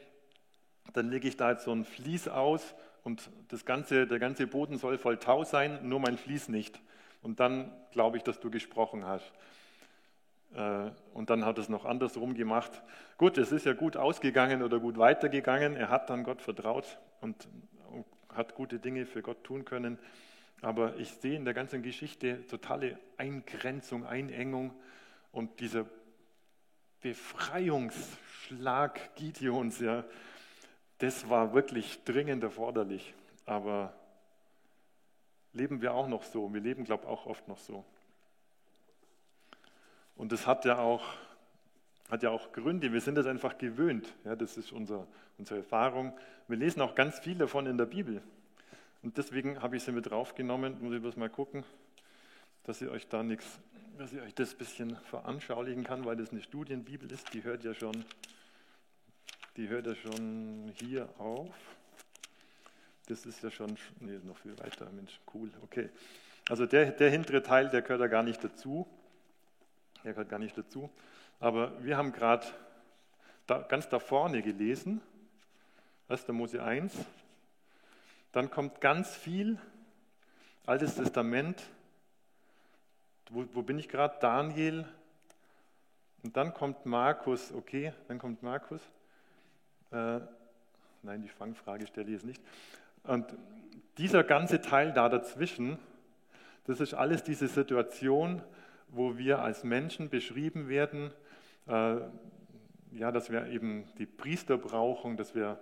dann 0.92 1.10
lege 1.10 1.28
ich 1.28 1.36
da 1.36 1.52
jetzt 1.52 1.64
so 1.64 1.72
ein 1.72 1.84
Vlies 1.84 2.28
aus 2.28 2.74
und 3.04 3.30
das 3.48 3.64
ganze, 3.64 4.06
der 4.06 4.18
ganze 4.18 4.46
Boden 4.46 4.78
soll 4.78 4.98
voll 4.98 5.18
Tau 5.18 5.44
sein, 5.44 5.88
nur 5.88 6.00
mein 6.00 6.18
Vlies 6.18 6.48
nicht. 6.48 6.80
Und 7.22 7.40
dann 7.40 7.72
glaube 7.92 8.16
ich, 8.16 8.22
dass 8.22 8.40
du 8.40 8.50
gesprochen 8.50 9.06
hast. 9.06 9.32
Äh, 10.54 10.90
und 11.14 11.30
dann 11.30 11.44
hat 11.44 11.58
es 11.58 11.68
noch 11.68 11.84
andersrum 11.84 12.34
gemacht. 12.34 12.82
Gut, 13.16 13.38
es 13.38 13.52
ist 13.52 13.66
ja 13.66 13.72
gut 13.72 13.96
ausgegangen 13.96 14.62
oder 14.62 14.78
gut 14.78 14.98
weitergegangen. 14.98 15.76
Er 15.76 15.88
hat 15.88 16.10
dann 16.10 16.24
Gott 16.24 16.42
vertraut 16.42 16.98
und 17.20 17.48
hat 18.34 18.54
gute 18.54 18.78
Dinge 18.78 19.06
für 19.06 19.22
Gott 19.22 19.44
tun 19.44 19.64
können. 19.64 19.98
Aber 20.60 20.96
ich 20.96 21.10
sehe 21.12 21.36
in 21.36 21.44
der 21.44 21.54
ganzen 21.54 21.82
Geschichte 21.82 22.46
totale 22.46 22.98
Eingrenzung, 23.16 24.06
Einengung 24.06 24.72
und 25.32 25.60
dieser 25.60 25.86
Befreiungsschlag 27.02 29.14
Gideons, 29.16 29.80
ja, 29.80 30.04
das 30.98 31.28
war 31.28 31.52
wirklich 31.52 32.04
dringend 32.04 32.44
erforderlich. 32.44 33.12
Aber 33.44 33.92
leben 35.52 35.82
wir 35.82 35.94
auch 35.94 36.06
noch 36.06 36.22
so? 36.22 36.54
Wir 36.54 36.60
leben, 36.60 36.84
glaube 36.84 37.04
ich, 37.04 37.08
auch 37.08 37.26
oft 37.26 37.48
noch 37.48 37.58
so. 37.58 37.84
Und 40.16 40.30
das 40.30 40.46
hat 40.46 40.64
ja 40.64 40.78
auch, 40.78 41.02
hat 42.08 42.22
ja 42.22 42.30
auch 42.30 42.52
Gründe. 42.52 42.92
Wir 42.92 43.00
sind 43.00 43.16
das 43.16 43.26
einfach 43.26 43.58
gewöhnt. 43.58 44.06
Ja, 44.24 44.36
das 44.36 44.56
ist 44.56 44.70
unser, 44.70 45.08
unsere 45.38 45.58
Erfahrung. 45.58 46.16
Wir 46.46 46.56
lesen 46.56 46.80
auch 46.82 46.94
ganz 46.94 47.18
viel 47.18 47.36
davon 47.36 47.66
in 47.66 47.78
der 47.78 47.86
Bibel. 47.86 48.22
Und 49.02 49.18
deswegen 49.18 49.60
habe 49.60 49.76
ich 49.76 49.82
sie 49.82 49.90
mit 49.90 50.08
draufgenommen. 50.08 50.80
Muss 50.80 50.94
ich 50.94 51.00
bloß 51.00 51.16
mal 51.16 51.30
gucken, 51.30 51.64
dass 52.62 52.80
ihr 52.80 52.92
euch 52.92 53.08
da 53.08 53.24
nichts, 53.24 53.58
dass 53.98 54.12
ich 54.12 54.20
euch 54.20 54.34
das 54.34 54.52
ein 54.52 54.58
bisschen 54.58 54.96
veranschaulichen 54.96 55.84
kann, 55.84 56.04
weil 56.04 56.16
das 56.16 56.30
eine 56.30 56.42
Studienbibel 56.42 57.10
ist. 57.10 57.32
Die 57.34 57.44
hört 57.44 57.64
ja 57.64 57.74
schon 57.74 58.04
die 59.56 59.68
hört 59.68 59.86
ja 59.86 59.94
schon 59.94 60.72
hier 60.78 61.08
auf. 61.18 61.54
Das 63.06 63.26
ist 63.26 63.42
ja 63.42 63.50
schon, 63.50 63.76
nee, 64.00 64.18
noch 64.24 64.38
viel 64.38 64.58
weiter, 64.58 64.88
Mensch, 64.90 65.20
cool, 65.34 65.50
okay. 65.62 65.90
Also 66.48 66.64
der, 66.64 66.92
der 66.92 67.10
hintere 67.10 67.42
Teil, 67.42 67.68
der 67.68 67.82
gehört 67.82 68.00
da 68.00 68.06
gar 68.06 68.22
nicht 68.22 68.42
dazu. 68.42 68.86
Der 70.04 70.12
gehört 70.12 70.30
gar 70.30 70.38
nicht 70.38 70.56
dazu. 70.56 70.90
Aber 71.38 71.84
wir 71.84 71.96
haben 71.98 72.12
gerade 72.12 72.46
da, 73.46 73.58
ganz 73.58 73.88
da 73.88 73.98
vorne 73.98 74.42
gelesen, 74.42 75.02
1. 76.08 76.28
Mose 76.28 76.62
1. 76.62 76.94
Dann 78.32 78.50
kommt 78.50 78.80
ganz 78.80 79.14
viel, 79.14 79.58
Altes 80.64 80.94
Testament. 80.94 81.62
Wo, 83.34 83.46
wo 83.54 83.62
bin 83.62 83.78
ich 83.78 83.88
gerade? 83.88 84.14
Daniel. 84.20 84.84
Und 86.22 86.36
dann 86.36 86.52
kommt 86.52 86.84
Markus, 86.84 87.50
okay, 87.50 87.94
dann 88.06 88.18
kommt 88.18 88.42
Markus. 88.42 88.82
Äh, 89.90 90.20
nein, 91.02 91.22
die 91.22 91.30
Fangfrage 91.30 91.86
stelle 91.86 92.08
ich 92.08 92.12
jetzt 92.12 92.26
nicht. 92.26 92.42
Und 93.04 93.24
dieser 93.96 94.22
ganze 94.22 94.60
Teil 94.60 94.92
da 94.92 95.08
dazwischen, 95.08 95.78
das 96.66 96.80
ist 96.80 96.92
alles 96.92 97.24
diese 97.24 97.48
Situation, 97.48 98.42
wo 98.88 99.16
wir 99.16 99.38
als 99.38 99.64
Menschen 99.64 100.10
beschrieben 100.10 100.68
werden, 100.68 101.10
äh, 101.68 101.96
ja, 102.92 103.10
dass 103.12 103.30
wir 103.30 103.46
eben 103.46 103.86
die 103.96 104.04
Priester 104.04 104.58
brauchen, 104.58 105.16
dass 105.16 105.34
wir 105.34 105.58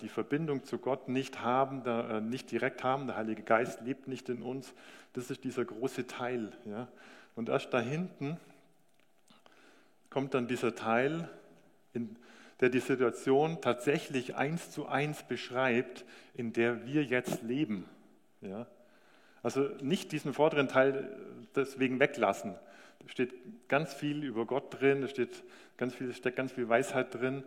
die 0.00 0.08
Verbindung 0.08 0.64
zu 0.64 0.78
Gott 0.78 1.08
nicht 1.08 1.40
haben, 1.40 1.84
äh, 1.84 2.20
nicht 2.20 2.50
direkt 2.50 2.84
haben. 2.84 3.06
Der 3.08 3.16
Heilige 3.16 3.42
Geist 3.42 3.80
lebt 3.82 4.08
nicht 4.08 4.28
in 4.28 4.42
uns. 4.42 4.72
Das 5.12 5.30
ist 5.30 5.44
dieser 5.44 5.64
große 5.64 6.06
Teil. 6.06 6.52
Ja. 6.64 6.88
Und 7.34 7.48
erst 7.48 7.74
da 7.74 7.80
hinten 7.80 8.38
kommt 10.08 10.34
dann 10.34 10.46
dieser 10.46 10.74
Teil, 10.74 11.28
in, 11.92 12.16
der 12.60 12.70
die 12.70 12.80
Situation 12.80 13.60
tatsächlich 13.60 14.34
eins 14.34 14.70
zu 14.70 14.86
eins 14.86 15.22
beschreibt, 15.22 16.04
in 16.34 16.52
der 16.52 16.86
wir 16.86 17.04
jetzt 17.04 17.42
leben. 17.42 17.86
Ja? 18.40 18.66
Also 19.42 19.68
nicht 19.82 20.12
diesen 20.12 20.32
vorderen 20.32 20.68
Teil 20.68 21.14
deswegen 21.54 22.00
weglassen. 22.00 22.54
Da 23.00 23.08
steht 23.08 23.34
ganz 23.68 23.92
viel 23.92 24.24
über 24.24 24.46
Gott 24.46 24.80
drin, 24.80 25.02
da 25.02 25.08
steht 25.08 25.42
ganz 25.76 25.94
viel, 25.94 26.12
steckt 26.14 26.36
ganz 26.36 26.52
viel 26.52 26.68
Weisheit 26.68 27.14
drin, 27.14 27.44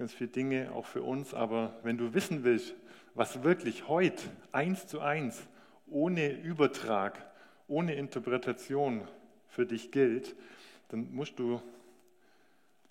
ganz 0.00 0.14
viele 0.14 0.30
Dinge 0.30 0.72
auch 0.72 0.86
für 0.86 1.02
uns. 1.02 1.34
Aber 1.34 1.74
wenn 1.82 1.98
du 1.98 2.14
wissen 2.14 2.42
willst, 2.42 2.74
was 3.14 3.42
wirklich 3.42 3.86
heute 3.86 4.22
eins 4.50 4.86
zu 4.86 5.00
eins, 5.00 5.46
ohne 5.90 6.30
Übertrag, 6.40 7.22
ohne 7.68 7.94
Interpretation 7.94 9.06
für 9.48 9.66
dich 9.66 9.90
gilt, 9.92 10.34
dann 10.88 11.12
musst 11.12 11.38
du 11.38 11.60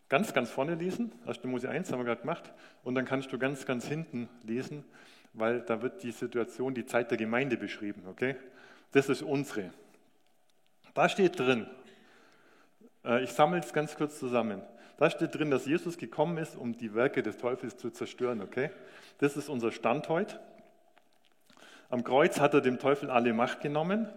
ganz, 0.07 0.35
ganz 0.35 0.51
vorne 0.51 0.75
lesen, 0.75 1.11
1. 1.25 1.43
Mose 1.45 1.67
1 1.67 1.91
haben 1.91 1.99
wir 1.99 2.05
gerade 2.05 2.21
gemacht, 2.21 2.53
und 2.83 2.93
dann 2.93 3.05
kannst 3.05 3.33
du 3.33 3.39
ganz, 3.39 3.65
ganz 3.65 3.87
hinten 3.87 4.29
lesen, 4.43 4.85
weil 5.33 5.61
da 5.61 5.81
wird 5.81 6.03
die 6.03 6.11
Situation, 6.11 6.75
die 6.75 6.85
Zeit 6.85 7.09
der 7.09 7.17
Gemeinde 7.17 7.57
beschrieben, 7.57 8.03
okay? 8.07 8.35
Das 8.91 9.09
ist 9.09 9.23
unsere. 9.23 9.71
Da 10.93 11.09
steht 11.09 11.39
drin, 11.39 11.65
äh, 13.03 13.23
ich 13.23 13.31
sammle 13.31 13.59
es 13.61 13.73
ganz 13.73 13.95
kurz 13.95 14.19
zusammen. 14.19 14.61
Da 14.99 15.09
steht 15.09 15.33
drin, 15.33 15.49
dass 15.49 15.65
Jesus 15.65 15.97
gekommen 15.97 16.37
ist, 16.37 16.57
um 16.57 16.77
die 16.77 16.93
Werke 16.93 17.23
des 17.23 17.37
Teufels 17.37 17.77
zu 17.77 17.89
zerstören, 17.89 18.41
okay? 18.41 18.69
Das 19.19 19.37
ist 19.37 19.47
unser 19.47 19.71
Stand 19.71 20.09
heute. 20.09 20.41
Am 21.89 22.03
Kreuz 22.03 22.41
hat 22.41 22.53
er 22.53 22.59
dem 22.59 22.79
Teufel 22.79 23.09
alle 23.09 23.31
Macht 23.31 23.61
genommen. 23.61 24.09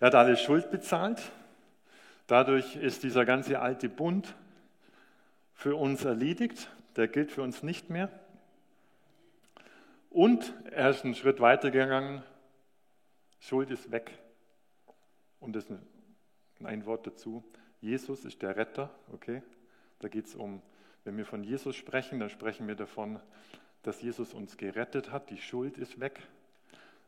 Er 0.00 0.08
hat 0.08 0.16
alle 0.16 0.36
Schuld 0.36 0.72
bezahlt. 0.72 1.22
Dadurch 2.26 2.74
ist 2.74 3.04
dieser 3.04 3.24
ganze 3.24 3.60
alte 3.60 3.88
Bund 3.88 4.34
für 5.54 5.76
uns 5.76 6.04
erledigt, 6.04 6.68
der 6.96 7.06
gilt 7.06 7.30
für 7.30 7.42
uns 7.42 7.62
nicht 7.62 7.88
mehr. 7.88 8.08
Und 10.10 10.52
er 10.72 10.90
ist 10.90 11.04
einen 11.04 11.14
Schritt 11.14 11.38
weiter 11.38 11.70
gegangen, 11.70 12.24
Schuld 13.38 13.70
ist 13.70 13.92
weg. 13.92 14.10
Und 15.38 15.54
das 15.54 15.70
ist 15.70 15.78
ein 16.64 16.86
Wort 16.86 17.06
dazu. 17.06 17.44
Jesus 17.80 18.24
ist 18.24 18.42
der 18.42 18.56
Retter, 18.56 18.90
okay? 19.12 19.42
Da 20.02 20.08
geht 20.08 20.26
es 20.26 20.34
um, 20.34 20.60
wenn 21.04 21.16
wir 21.16 21.24
von 21.24 21.44
Jesus 21.44 21.76
sprechen, 21.76 22.20
dann 22.20 22.28
sprechen 22.28 22.68
wir 22.68 22.74
davon, 22.74 23.20
dass 23.82 24.02
Jesus 24.02 24.34
uns 24.34 24.56
gerettet 24.56 25.10
hat, 25.10 25.30
die 25.30 25.38
Schuld 25.38 25.78
ist 25.78 26.00
weg. 26.00 26.20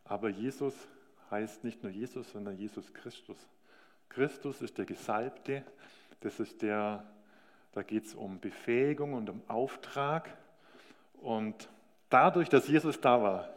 Aber 0.05 0.29
Jesus 0.29 0.75
heißt 1.31 1.65
nicht 1.65 1.83
nur 1.83 1.91
Jesus, 1.93 2.31
sondern 2.31 2.57
Jesus 2.57 2.95
Christus. 2.95 3.37
Christus 4.09 4.63
ist 4.63 4.79
der 4.79 4.85
Gesalbte, 4.85 5.65
das 6.21 6.39
ist 6.39 6.63
der, 6.63 7.05
da 7.73 7.83
geht 7.83 8.07
es 8.07 8.15
um 8.15 8.39
Befähigung 8.39 9.13
und 9.13 9.29
um 9.29 9.43
Auftrag. 9.49 10.37
Und 11.21 11.69
dadurch, 12.11 12.49
dass 12.49 12.69
Jesus 12.69 13.01
da 13.01 13.21
war, 13.21 13.54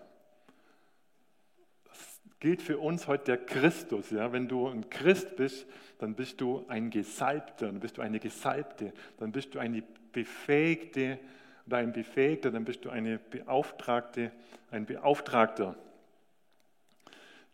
gilt 2.40 2.62
für 2.62 2.78
uns 2.78 3.08
heute 3.08 3.26
der 3.26 3.46
Christus. 3.46 4.12
Ja? 4.12 4.32
Wenn 4.32 4.48
du 4.48 4.68
ein 4.68 4.90
Christ 4.90 5.36
bist, 5.36 5.66
dann 6.00 6.16
bist 6.16 6.40
du 6.42 6.66
ein 6.68 6.90
Gesalbter, 6.90 7.68
dann 7.68 7.80
bist 7.80 7.98
du 7.98 8.02
eine 8.02 8.20
Gesalbte, 8.20 8.94
dann 9.18 9.32
bist 9.32 9.56
du 9.56 9.60
eine 9.60 9.84
Befähigte 10.12 11.20
oder 11.66 11.78
ein 11.78 11.92
Befähigter, 11.92 12.52
dann 12.52 12.66
bist 12.66 12.86
du 12.86 12.90
eine 12.90 13.18
Beauftragte, 13.18 14.32
ein 14.72 14.86
Beauftragter. 14.86 15.76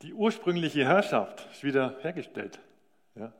Die 0.01 0.13
ursprüngliche 0.13 0.85
Herrschaft 0.85 1.47
ist 1.51 1.63
wieder 1.63 1.95
hergestellt. 2.01 2.59
Ja? 3.15 3.31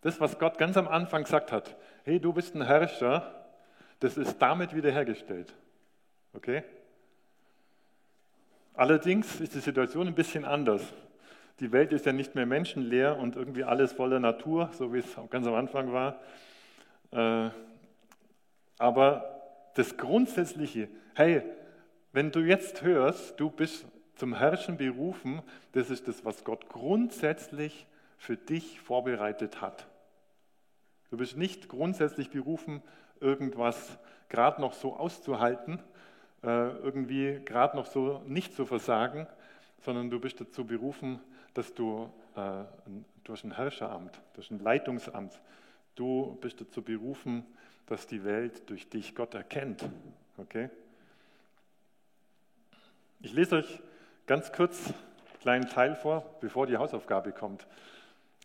Das, 0.00 0.20
was 0.20 0.38
Gott 0.38 0.58
ganz 0.58 0.76
am 0.76 0.88
Anfang 0.88 1.22
gesagt 1.22 1.52
hat, 1.52 1.76
hey, 2.04 2.18
du 2.18 2.32
bist 2.32 2.54
ein 2.54 2.62
Herrscher, 2.62 3.46
das 4.00 4.16
ist 4.16 4.38
damit 4.38 4.74
wiederhergestellt. 4.74 5.54
Okay? 6.32 6.64
Allerdings 8.78 9.40
ist 9.40 9.56
die 9.56 9.58
Situation 9.58 10.06
ein 10.06 10.14
bisschen 10.14 10.44
anders. 10.44 10.80
Die 11.58 11.72
Welt 11.72 11.92
ist 11.92 12.06
ja 12.06 12.12
nicht 12.12 12.36
mehr 12.36 12.46
menschenleer 12.46 13.18
und 13.18 13.34
irgendwie 13.34 13.64
alles 13.64 13.92
voller 13.92 14.20
Natur, 14.20 14.70
so 14.72 14.94
wie 14.94 14.98
es 14.98 15.16
ganz 15.30 15.48
am 15.48 15.54
Anfang 15.54 15.92
war. 15.92 16.20
Äh, 17.10 17.50
aber 18.78 19.40
das 19.74 19.96
Grundsätzliche, 19.96 20.88
hey, 21.16 21.42
wenn 22.12 22.30
du 22.30 22.38
jetzt 22.38 22.82
hörst, 22.82 23.40
du 23.40 23.50
bist 23.50 23.84
zum 24.14 24.38
Herrschen 24.38 24.76
berufen, 24.76 25.42
das 25.72 25.90
ist 25.90 26.06
das, 26.06 26.24
was 26.24 26.44
Gott 26.44 26.68
grundsätzlich 26.68 27.88
für 28.16 28.36
dich 28.36 28.80
vorbereitet 28.80 29.60
hat. 29.60 29.88
Du 31.10 31.16
bist 31.16 31.36
nicht 31.36 31.68
grundsätzlich 31.68 32.30
berufen, 32.30 32.84
irgendwas 33.18 33.98
gerade 34.28 34.60
noch 34.60 34.72
so 34.72 34.94
auszuhalten, 34.94 35.80
irgendwie 36.42 37.40
gerade 37.44 37.76
noch 37.76 37.86
so 37.86 38.22
nicht 38.26 38.54
zu 38.54 38.64
versagen, 38.64 39.26
sondern 39.80 40.10
du 40.10 40.20
bist 40.20 40.40
dazu 40.40 40.64
berufen, 40.64 41.20
dass 41.54 41.74
du 41.74 42.10
äh, 42.36 42.64
durch 43.24 43.42
ein 43.44 43.52
Herrscheramt, 43.52 44.20
durch 44.34 44.50
ein 44.50 44.60
Leitungsamt, 44.60 45.40
du 45.96 46.38
bist 46.40 46.60
dazu 46.60 46.82
berufen, 46.82 47.44
dass 47.86 48.06
die 48.06 48.24
Welt 48.24 48.68
durch 48.70 48.88
dich 48.88 49.14
Gott 49.14 49.34
erkennt. 49.34 49.84
Okay? 50.36 50.70
Ich 53.20 53.32
lese 53.32 53.56
euch 53.56 53.80
ganz 54.26 54.52
kurz 54.52 54.86
einen 54.86 55.40
kleinen 55.40 55.66
Teil 55.68 55.96
vor, 55.96 56.24
bevor 56.40 56.66
die 56.66 56.76
Hausaufgabe 56.76 57.32
kommt. 57.32 57.66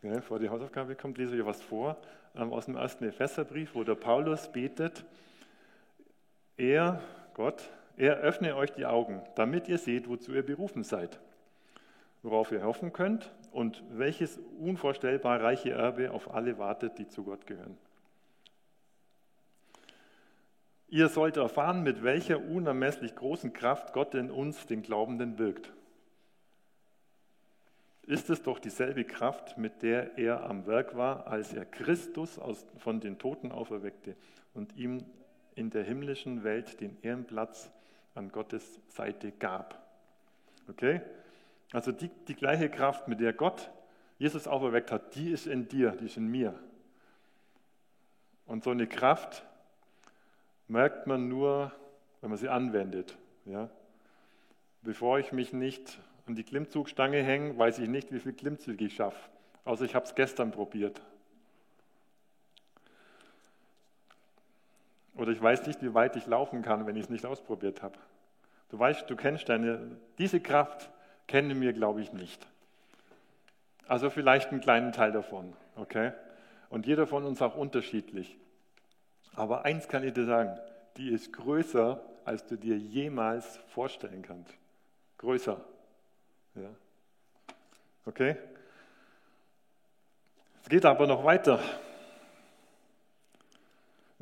Ja, 0.02 0.16
bevor 0.16 0.40
die 0.40 0.50
Hausaufgabe 0.50 0.96
kommt, 0.96 1.18
lese 1.18 1.36
ich 1.36 1.42
euch 1.42 1.48
was 1.48 1.62
vor 1.62 1.98
ähm, 2.36 2.52
aus 2.52 2.66
dem 2.66 2.76
ersten 2.76 3.06
Epheserbrief, 3.06 3.76
wo 3.76 3.84
der 3.84 3.96
Paulus 3.96 4.52
betet, 4.52 5.06
er, 6.58 7.02
Gott, 7.34 7.70
er 7.98 8.18
öffne 8.18 8.56
euch 8.56 8.72
die 8.72 8.86
Augen, 8.86 9.22
damit 9.36 9.68
ihr 9.68 9.78
seht, 9.78 10.08
wozu 10.08 10.34
ihr 10.34 10.46
berufen 10.46 10.84
seid, 10.84 11.20
worauf 12.22 12.52
ihr 12.52 12.64
hoffen 12.64 12.94
könnt 12.94 13.32
und 13.52 13.84
welches 13.92 14.40
unvorstellbar 14.60 15.42
reiche 15.42 15.72
Erbe 15.72 16.12
auf 16.12 16.34
alle 16.34 16.58
wartet, 16.58 16.98
die 16.98 17.08
zu 17.08 17.24
Gott 17.24 17.46
gehören. 17.46 17.78
Ihr 20.94 21.10
sollt 21.10 21.38
erfahren, 21.38 21.82
mit 21.82 22.04
welcher 22.04 22.40
unermesslich 22.40 23.16
großen 23.16 23.52
Kraft 23.52 23.94
Gott 23.94 24.14
in 24.14 24.30
uns, 24.30 24.68
den 24.68 24.84
Glaubenden, 24.84 25.40
wirkt. 25.40 25.74
Ist 28.06 28.30
es 28.30 28.44
doch 28.44 28.60
dieselbe 28.60 29.04
Kraft, 29.04 29.58
mit 29.58 29.82
der 29.82 30.20
er 30.20 30.44
am 30.48 30.68
Werk 30.68 30.96
war, 30.96 31.26
als 31.26 31.54
er 31.54 31.66
Christus 31.66 32.38
aus, 32.38 32.66
von 32.78 33.00
den 33.00 33.18
Toten 33.18 33.52
auferweckte 33.52 34.16
und 34.54 34.76
ihm 34.76 35.04
in 35.56 35.72
der 35.72 35.84
himmlischen 35.84 36.44
Welt 36.44 36.80
den 36.80 36.96
Ehrenplatz 37.02 37.72
an 38.16 38.32
Gottes 38.32 38.80
Seite 38.90 39.32
gab. 39.32 39.82
Okay? 40.70 41.02
Also 41.72 41.92
die, 41.92 42.10
die 42.28 42.36
gleiche 42.36 42.70
Kraft, 42.70 43.08
mit 43.08 43.20
der 43.20 43.34
Gott 43.34 43.72
Jesus 44.20 44.48
auferweckt 44.48 44.92
hat, 44.92 45.16
die 45.16 45.32
ist 45.32 45.48
in 45.48 45.68
dir, 45.68 45.92
die 45.92 46.06
ist 46.06 46.18
in 46.18 46.28
mir. 46.28 46.58
Und 48.46 48.64
so 48.64 48.70
eine 48.70 48.88
Kraft 48.88 49.44
merkt 50.68 51.08
man 51.08 51.28
nur, 51.28 51.72
wenn 52.22 52.30
man 52.30 52.38
sie 52.38 52.50
anwendet. 52.50 53.18
Ja? 53.46 53.70
Bevor 54.82 55.20
ich 55.20 55.32
mich 55.32 55.54
nicht 55.54 56.00
an 56.28 56.36
die 56.36 56.44
Klimmzugstange 56.44 57.22
hänge, 57.22 57.58
weiß 57.58 57.80
ich 57.80 57.90
nicht, 57.90 58.12
wie 58.12 58.20
viele 58.20 58.36
Klimmzüge 58.36 58.86
ich 58.86 58.96
schaffe. 58.96 59.30
Außer 59.66 59.86
ich 59.86 59.96
habe 59.96 60.06
es 60.06 60.16
gestern 60.16 60.52
probiert. 60.52 61.02
Oder 65.16 65.32
ich 65.32 65.42
weiß 65.42 65.68
nicht, 65.68 65.82
wie 65.82 65.94
weit 65.94 66.16
ich 66.16 66.26
laufen 66.26 66.62
kann, 66.62 66.88
wenn 66.88 66.96
ich 66.96 67.04
es 67.04 67.10
nicht 67.10 67.26
ausprobiert 67.26 67.82
habe. 67.82 67.98
Du 68.70 68.80
weißt, 68.80 69.10
du 69.10 69.16
kennst 69.16 69.50
deine, 69.50 69.98
diese 70.18 70.40
Kraft 70.40 70.90
kennen 71.28 71.62
wir, 71.62 71.74
glaube 71.74 72.02
ich, 72.02 72.12
nicht. 72.14 72.48
Also 73.88 74.10
vielleicht 74.10 74.52
einen 74.52 74.62
kleinen 74.62 74.92
Teil 74.92 75.12
davon, 75.12 75.54
okay? 75.76 76.14
Und 76.70 76.88
jeder 76.88 77.06
von 77.06 77.24
uns 77.26 77.42
auch 77.42 77.56
unterschiedlich. 77.56 78.38
Aber 79.36 79.66
eins 79.66 79.88
kann 79.88 80.04
ich 80.04 80.14
dir 80.14 80.26
sagen, 80.26 80.58
die 80.98 81.10
ist 81.10 81.34
größer, 81.34 82.02
als 82.26 82.46
du 82.48 82.56
dir 82.56 82.78
jemals 82.78 83.58
vorstellen 83.68 84.22
kannst. 84.22 84.54
Größer. 85.18 85.60
Ja. 86.56 86.70
Okay? 88.06 88.38
Es 90.62 90.70
geht 90.70 90.86
aber 90.86 91.08
noch 91.08 91.24
weiter. 91.24 91.60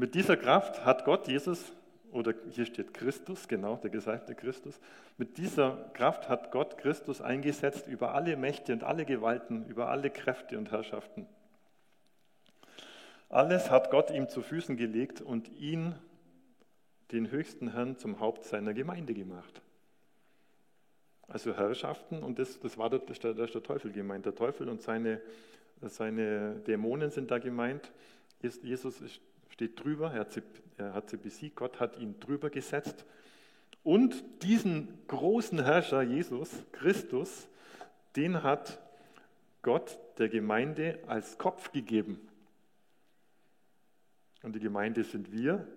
Mit 0.02 0.16
dieser 0.16 0.36
Kraft 0.36 0.84
hat 0.84 1.06
Gott 1.06 1.28
Jesus, 1.28 1.74
oder 2.12 2.34
hier 2.50 2.66
steht 2.66 2.92
Christus, 2.92 3.48
genau, 3.48 3.76
der 3.76 3.92
gesalbte 3.92 4.34
Christus, 4.34 4.80
mit 5.20 5.38
dieser 5.38 5.92
Kraft 5.94 6.28
hat 6.28 6.52
Gott 6.52 6.80
Christus 6.80 7.22
eingesetzt 7.22 7.86
über 7.86 8.16
alle 8.16 8.36
Mächte 8.36 8.74
und 8.74 8.84
alle 8.84 9.06
Gewalten, 9.06 9.64
über 9.68 9.90
alle 9.90 10.10
Kräfte 10.10 10.58
und 10.58 10.72
Herrschaften. 10.72 11.28
Alles 13.30 13.70
hat 13.70 13.92
Gott 13.92 14.10
ihm 14.10 14.28
zu 14.28 14.42
Füßen 14.42 14.76
gelegt 14.76 15.22
und 15.22 15.52
ihn, 15.60 15.94
den 17.12 17.30
höchsten 17.30 17.74
Herrn, 17.74 17.96
zum 18.00 18.20
Haupt 18.20 18.44
seiner 18.46 18.74
Gemeinde 18.74 19.14
gemacht. 19.14 19.62
Also 21.28 21.56
Herrschaften, 21.56 22.24
und 22.24 22.40
das, 22.40 22.60
das 22.60 22.76
war 22.76 22.90
der, 22.90 23.08
ist 23.08 23.24
der 23.24 23.62
Teufel 23.62 23.92
gemeint. 23.92 24.26
Der 24.26 24.34
Teufel 24.34 24.68
und 24.68 24.82
seine, 24.82 25.22
seine 25.80 26.56
Dämonen 26.66 27.12
sind 27.12 27.30
da 27.30 27.38
gemeint. 27.38 27.92
Jesus 28.64 29.04
steht 29.62 29.84
drüber, 29.84 30.12
er 30.12 30.28
er 30.78 31.18
besiegt, 31.20 31.56
Gott 31.56 31.80
hat 31.80 32.00
ihn 32.00 32.20
drüber 32.20 32.50
gesetzt. 32.50 33.06
Und 33.84 34.24
diesen 34.42 35.06
großen 35.08 35.64
Herrscher, 35.64 36.02
Jesus, 36.02 36.50
Christus, 36.72 37.48
den 38.16 38.42
hat 38.42 38.82
Gott 39.62 40.00
der 40.18 40.30
Gemeinde 40.30 40.98
als 41.06 41.38
Kopf 41.38 41.72
gegeben. 41.72 42.28
Und 44.42 44.56
die 44.56 44.60
Gemeinde 44.60 45.04
sind 45.04 45.32
wir. 45.32 45.68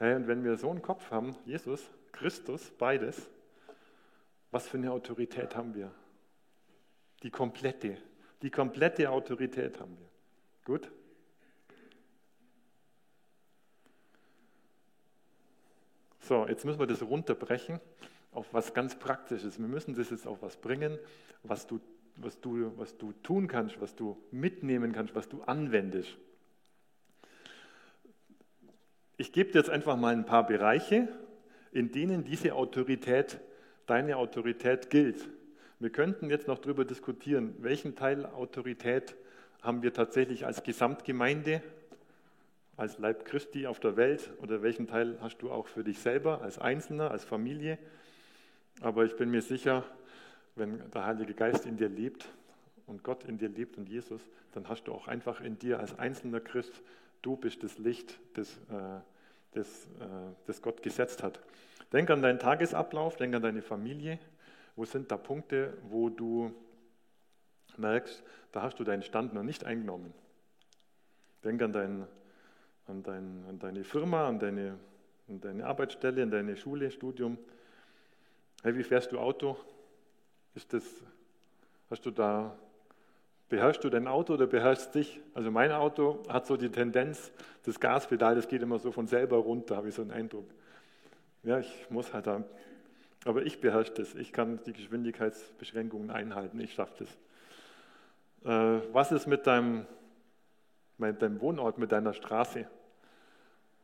Und 0.00 0.26
wenn 0.26 0.42
wir 0.42 0.56
so 0.56 0.70
einen 0.70 0.82
Kopf 0.82 1.12
haben, 1.12 1.36
Jesus, 1.44 1.88
Christus, 2.10 2.72
beides, 2.76 3.30
was 4.50 4.66
für 4.66 4.78
eine 4.78 4.90
Autorität 4.90 5.54
haben 5.54 5.76
wir? 5.76 5.92
Die 7.22 7.30
komplette, 7.30 7.96
die 8.42 8.50
komplette 8.50 9.08
Autorität 9.08 9.78
haben 9.78 9.96
wir. 9.96 10.08
Gut? 10.64 10.90
So, 16.26 16.46
jetzt 16.48 16.64
müssen 16.64 16.78
wir 16.78 16.86
das 16.86 17.02
runterbrechen 17.02 17.80
auf 18.32 18.46
was 18.52 18.72
ganz 18.72 18.98
Praktisches. 18.98 19.58
Wir 19.58 19.68
müssen 19.68 19.94
das 19.94 20.08
jetzt 20.08 20.26
auf 20.26 20.40
was 20.40 20.56
bringen, 20.56 20.98
was 21.42 21.66
du, 21.66 21.80
was 22.16 22.40
du, 22.40 22.72
was 22.78 22.96
du 22.96 23.12
tun 23.22 23.46
kannst, 23.46 23.78
was 23.78 23.94
du 23.94 24.16
mitnehmen 24.30 24.92
kannst, 24.92 25.14
was 25.14 25.28
du 25.28 25.42
anwendest. 25.42 26.16
Ich 29.18 29.32
gebe 29.32 29.52
dir 29.52 29.58
jetzt 29.58 29.68
einfach 29.68 29.98
mal 29.98 30.14
ein 30.14 30.24
paar 30.24 30.46
Bereiche, 30.46 31.08
in 31.72 31.92
denen 31.92 32.24
diese 32.24 32.54
Autorität, 32.54 33.38
deine 33.84 34.16
Autorität 34.16 34.88
gilt. 34.88 35.28
Wir 35.78 35.90
könnten 35.90 36.30
jetzt 36.30 36.48
noch 36.48 36.58
darüber 36.58 36.86
diskutieren, 36.86 37.54
welchen 37.58 37.96
Teil 37.96 38.24
Autorität 38.24 39.14
haben 39.60 39.82
wir 39.82 39.92
tatsächlich 39.92 40.46
als 40.46 40.62
Gesamtgemeinde, 40.62 41.62
als 42.76 42.98
Leib 42.98 43.24
Christi 43.24 43.66
auf 43.66 43.80
der 43.80 43.96
Welt 43.96 44.30
oder 44.42 44.62
welchen 44.62 44.86
Teil 44.86 45.18
hast 45.20 45.38
du 45.38 45.50
auch 45.50 45.66
für 45.66 45.84
dich 45.84 45.98
selber, 45.98 46.42
als 46.42 46.58
Einzelner, 46.58 47.10
als 47.10 47.24
Familie. 47.24 47.78
Aber 48.80 49.04
ich 49.04 49.16
bin 49.16 49.30
mir 49.30 49.42
sicher, 49.42 49.84
wenn 50.56 50.90
der 50.90 51.06
Heilige 51.06 51.34
Geist 51.34 51.66
in 51.66 51.76
dir 51.76 51.88
lebt 51.88 52.28
und 52.86 53.02
Gott 53.02 53.24
in 53.24 53.38
dir 53.38 53.48
lebt 53.48 53.78
und 53.78 53.88
Jesus, 53.88 54.20
dann 54.52 54.68
hast 54.68 54.84
du 54.84 54.92
auch 54.92 55.08
einfach 55.08 55.40
in 55.40 55.58
dir 55.58 55.78
als 55.78 55.98
einzelner 55.98 56.40
Christ 56.40 56.82
Du 57.24 57.36
bist 57.36 57.62
das 57.62 57.78
Licht, 57.78 58.20
das, 58.34 58.50
äh, 58.68 59.00
das, 59.52 59.86
äh, 59.98 60.34
das 60.46 60.60
Gott 60.60 60.82
gesetzt 60.82 61.22
hat. 61.22 61.40
Denk 61.90 62.10
an 62.10 62.20
deinen 62.20 62.38
Tagesablauf, 62.38 63.16
denk 63.16 63.34
an 63.34 63.40
deine 63.40 63.62
Familie. 63.62 64.18
Wo 64.76 64.84
sind 64.84 65.10
da 65.10 65.16
Punkte, 65.16 65.72
wo 65.88 66.10
du 66.10 66.54
merkst, 67.78 68.22
da 68.52 68.60
hast 68.60 68.78
du 68.78 68.84
deinen 68.84 69.02
Stand 69.02 69.32
noch 69.32 69.42
nicht 69.42 69.64
eingenommen? 69.64 70.12
Denk 71.42 71.62
an 71.62 71.72
deinen, 71.72 72.06
an, 72.86 73.02
dein, 73.02 73.44
an 73.48 73.58
deine 73.58 73.84
Firma, 73.84 74.28
an 74.28 74.38
deine, 74.38 74.78
an 75.28 75.40
deine 75.40 75.66
Arbeitsstelle, 75.66 76.22
an 76.22 76.30
deine 76.30 76.56
Schule, 76.56 76.90
Studium. 76.90 77.38
Hey, 78.62 78.76
wie 78.76 78.82
fährst 78.82 79.12
du 79.12 79.18
Auto? 79.18 79.56
Ist 80.54 80.72
das, 80.72 80.84
hast 81.90 82.04
du 82.06 82.10
da, 82.10 82.56
beherrschst 83.48 83.82
du 83.84 83.90
dein 83.90 84.06
Auto 84.06 84.34
oder 84.34 84.46
beherrschst 84.46 84.94
dich? 84.94 85.20
Also 85.34 85.50
mein 85.50 85.72
Auto 85.72 86.22
hat 86.28 86.46
so 86.46 86.56
die 86.56 86.70
Tendenz, 86.70 87.32
das 87.64 87.80
Gaspedal, 87.80 88.34
das 88.34 88.48
geht 88.48 88.62
immer 88.62 88.78
so 88.78 88.92
von 88.92 89.06
selber 89.06 89.36
runter, 89.36 89.76
habe 89.76 89.88
ich 89.88 89.94
so 89.94 90.02
einen 90.02 90.10
Eindruck. 90.10 90.46
Ja, 91.42 91.58
ich 91.58 91.90
muss 91.90 92.12
halt 92.14 92.26
da, 92.26 92.42
aber 93.24 93.44
ich 93.44 93.60
beherrsche 93.60 93.92
das. 93.92 94.14
Ich 94.14 94.32
kann 94.32 94.60
die 94.66 94.72
Geschwindigkeitsbeschränkungen 94.72 96.10
einhalten. 96.10 96.60
Ich 96.60 96.74
schaffe 96.74 97.04
das. 97.04 98.80
Äh, 98.80 98.82
was 98.92 99.12
ist 99.12 99.26
mit 99.26 99.46
deinem, 99.46 99.86
mit 100.98 101.22
deinem 101.22 101.40
Wohnort, 101.40 101.78
mit 101.78 101.92
deiner 101.92 102.14
Straße? 102.14 102.66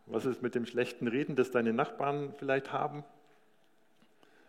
Was 0.06 0.24
ist 0.24 0.42
mit 0.42 0.54
dem 0.54 0.66
schlechten 0.66 1.06
Reden, 1.06 1.36
das 1.36 1.50
deine 1.50 1.72
Nachbarn 1.72 2.34
vielleicht 2.38 2.72
haben? 2.72 3.04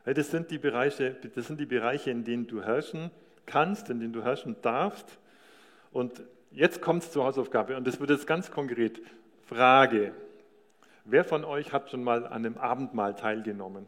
Das 0.06 0.32
sind 0.32 0.50
die 0.50 0.58
Bereiche, 0.58 1.15
das 1.36 1.47
sind 1.47 1.60
die 1.60 1.65
Bereiche, 1.65 2.10
in 2.10 2.24
denen 2.24 2.47
du 2.47 2.63
herrschen 2.63 3.12
kannst, 3.45 3.89
in 3.89 4.00
denen 4.00 4.13
du 4.13 4.24
herrschen 4.24 4.56
darfst. 4.62 5.19
Und 5.91 6.24
jetzt 6.52 6.82
kommt 6.82 7.04
es 7.04 7.12
zur 7.12 7.26
Hausaufgabe 7.26 7.78
und 7.78 7.86
das 7.86 8.00
wird 8.00 8.10
jetzt 8.10 8.26
ganz 8.26 8.50
konkret. 8.50 9.02
Frage. 9.45 10.13
Wer 11.06 11.24
von 11.24 11.43
euch 11.43 11.74
hat 11.74 11.89
schon 11.89 12.04
mal 12.04 12.26
an 12.26 12.45
einem 12.45 12.58
Abendmahl 12.58 13.15
teilgenommen? 13.15 13.88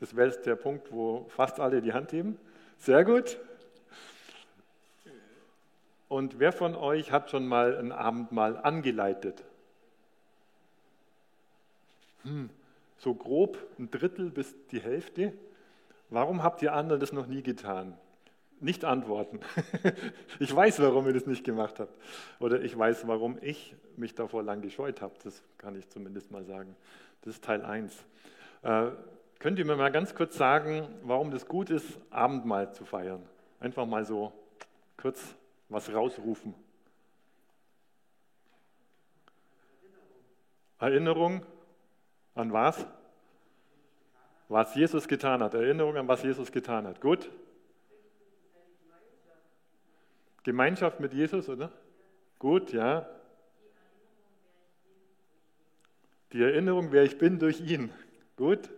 Das 0.00 0.14
wäre 0.14 0.28
jetzt 0.28 0.46
der 0.46 0.56
Punkt, 0.56 0.92
wo 0.92 1.26
fast 1.28 1.58
alle 1.58 1.82
die 1.82 1.92
Hand 1.92 2.12
heben. 2.12 2.38
Sehr 2.78 3.04
gut. 3.04 3.38
Und 6.08 6.38
wer 6.38 6.52
von 6.52 6.74
euch 6.74 7.12
hat 7.12 7.30
schon 7.30 7.46
mal 7.46 7.76
ein 7.76 7.92
Abendmahl 7.92 8.56
angeleitet? 8.56 9.44
Hm, 12.22 12.50
so 12.96 13.14
grob 13.14 13.58
ein 13.78 13.90
Drittel 13.90 14.30
bis 14.30 14.54
die 14.70 14.80
Hälfte. 14.80 15.32
Warum 16.10 16.42
habt 16.42 16.62
ihr 16.62 16.72
anderen 16.72 17.00
das 17.00 17.12
noch 17.12 17.26
nie 17.26 17.42
getan? 17.42 17.96
Nicht 18.60 18.84
antworten. 18.84 19.40
Ich 20.40 20.54
weiß, 20.54 20.80
warum 20.80 21.06
ihr 21.06 21.12
das 21.12 21.26
nicht 21.26 21.44
gemacht 21.44 21.80
habt. 21.80 21.92
Oder 22.38 22.62
ich 22.62 22.76
weiß, 22.76 23.06
warum 23.08 23.38
ich 23.40 23.74
mich 23.96 24.14
davor 24.14 24.42
lang 24.42 24.62
gescheut 24.62 25.02
habe. 25.02 25.14
Das 25.24 25.42
kann 25.58 25.76
ich 25.76 25.88
zumindest 25.88 26.30
mal 26.30 26.44
sagen. 26.44 26.76
Das 27.22 27.34
ist 27.34 27.44
Teil 27.44 27.64
1. 27.64 27.92
Äh, 28.62 28.86
könnt 29.40 29.58
ihr 29.58 29.64
mir 29.64 29.76
mal 29.76 29.90
ganz 29.90 30.14
kurz 30.14 30.36
sagen, 30.36 30.88
warum 31.02 31.30
das 31.30 31.46
gut 31.46 31.70
ist, 31.70 31.98
Abendmahl 32.10 32.72
zu 32.72 32.84
feiern? 32.84 33.22
Einfach 33.60 33.86
mal 33.86 34.04
so 34.04 34.32
kurz 34.96 35.34
was 35.68 35.92
rausrufen. 35.92 36.54
Erinnerung 40.78 41.44
an 42.34 42.52
was? 42.52 42.86
Was 44.48 44.74
Jesus 44.74 45.08
getan 45.08 45.42
hat. 45.42 45.54
Erinnerung 45.54 45.96
an 45.96 46.08
was 46.08 46.22
Jesus 46.22 46.52
getan 46.52 46.86
hat. 46.86 47.00
Gut? 47.00 47.30
Gemeinschaft 50.44 51.00
mit 51.00 51.12
Jesus, 51.12 51.48
oder? 51.48 51.70
Gut, 52.38 52.72
ja. 52.72 53.06
Die 56.32 56.42
Erinnerung, 56.42 56.92
wer 56.92 57.02
ich 57.02 57.18
bin 57.18 57.38
durch 57.38 57.60
ihn. 57.60 57.92
Gut. 58.36 58.70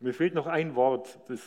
Mir 0.00 0.14
fehlt 0.14 0.34
noch 0.34 0.46
ein 0.46 0.74
Wort, 0.74 1.18
das, 1.28 1.40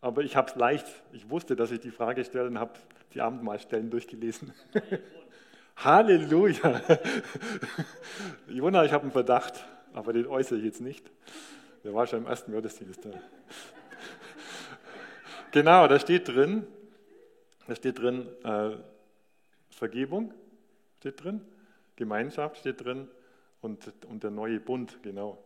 aber 0.00 0.22
ich 0.22 0.36
habe 0.36 0.50
es 0.50 0.56
leicht. 0.56 0.86
Ich 1.12 1.28
wusste, 1.30 1.56
dass 1.56 1.70
ich 1.70 1.80
die 1.80 1.90
Frage 1.90 2.24
stelle 2.24 2.46
und 2.46 2.58
habe 2.58 2.72
die 3.14 3.20
Abendmahlstellen 3.20 3.90
durchgelesen. 3.90 4.52
Halleluja. 5.76 6.80
Jona, 8.48 8.84
ich 8.84 8.92
habe 8.92 9.02
einen 9.02 9.12
Verdacht, 9.12 9.64
aber 9.92 10.12
den 10.12 10.26
äußere 10.26 10.58
ich 10.58 10.64
jetzt 10.64 10.80
nicht. 10.80 11.10
Der 11.84 11.94
war 11.94 12.06
schon 12.06 12.20
im 12.20 12.26
ersten 12.26 12.52
Gottesdienst 12.52 13.04
da. 13.04 13.10
Genau, 15.52 15.88
da 15.88 15.98
steht 15.98 16.28
drin, 16.28 16.66
da 17.66 17.74
steht 17.74 17.98
drin 17.98 18.28
äh, 18.44 18.76
Vergebung, 19.70 20.34
steht 20.98 21.24
drin, 21.24 21.40
Gemeinschaft 21.94 22.58
steht 22.58 22.84
drin 22.84 23.08
und, 23.62 23.90
und 24.06 24.22
der 24.22 24.30
neue 24.30 24.60
Bund, 24.60 24.98
genau. 25.02 25.42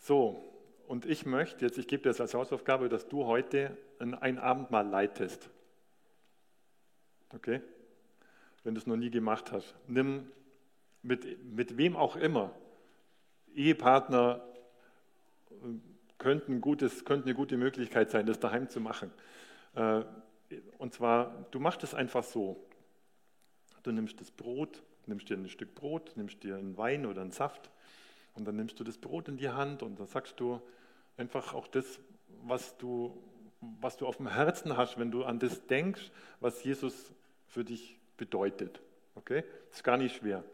So, 0.00 0.57
und 0.88 1.06
ich 1.06 1.26
möchte 1.26 1.64
jetzt, 1.64 1.78
ich 1.78 1.86
gebe 1.86 2.02
dir 2.02 2.10
das 2.10 2.20
als 2.20 2.34
Hausaufgabe, 2.34 2.88
dass 2.88 3.08
du 3.08 3.26
heute 3.26 3.76
ein, 3.98 4.38
Abendmahl 4.38 4.86
leitest. 4.86 5.48
Okay? 7.34 7.60
wenn 8.68 8.74
du 8.74 8.80
es 8.80 8.86
noch 8.86 8.96
nie 8.96 9.10
gemacht 9.10 9.50
hast. 9.50 9.74
Nimm 9.86 10.30
mit, 11.02 11.42
mit 11.42 11.78
wem 11.78 11.96
auch 11.96 12.16
immer. 12.16 12.54
Ehepartner 13.54 14.44
äh, 15.50 15.54
könnten, 16.18 16.60
gutes, 16.60 17.06
könnten 17.06 17.28
eine 17.28 17.34
gute 17.34 17.56
Möglichkeit 17.56 18.10
sein, 18.10 18.26
das 18.26 18.40
daheim 18.40 18.68
zu 18.68 18.80
machen. 18.80 19.10
Äh, 19.74 20.02
und 20.76 20.92
zwar, 20.92 21.46
du 21.50 21.60
machst 21.60 21.82
es 21.82 21.94
einfach 21.94 22.24
so. 22.24 22.62
Du 23.82 23.90
nimmst 23.90 24.20
das 24.20 24.30
Brot, 24.30 24.82
nimmst 25.06 25.30
dir 25.30 25.38
ein 25.38 25.48
Stück 25.48 25.74
Brot, 25.74 26.12
nimmst 26.16 26.42
dir 26.42 26.56
einen 26.56 26.76
Wein 26.76 27.06
oder 27.06 27.22
einen 27.22 27.30
Saft 27.30 27.70
und 28.38 28.44
dann 28.44 28.56
nimmst 28.56 28.78
du 28.78 28.84
das 28.84 28.96
Brot 28.96 29.28
in 29.28 29.36
die 29.36 29.50
Hand 29.50 29.82
und 29.82 29.98
dann 29.98 30.06
sagst 30.06 30.38
du 30.38 30.60
einfach 31.16 31.52
auch 31.52 31.66
das, 31.66 31.98
was 32.44 32.78
du, 32.78 33.20
was 33.60 33.96
du 33.96 34.06
auf 34.06 34.18
dem 34.18 34.28
Herzen 34.28 34.76
hast, 34.76 34.98
wenn 34.98 35.10
du 35.10 35.24
an 35.24 35.38
das 35.38 35.66
denkst, 35.66 36.10
was 36.40 36.62
Jesus 36.62 37.12
für 37.48 37.64
dich 37.64 37.98
bedeutet. 38.16 38.80
Okay? 39.16 39.44
Das 39.68 39.78
ist 39.78 39.84
gar 39.84 39.96
nicht 39.96 40.16
schwer. 40.16 40.44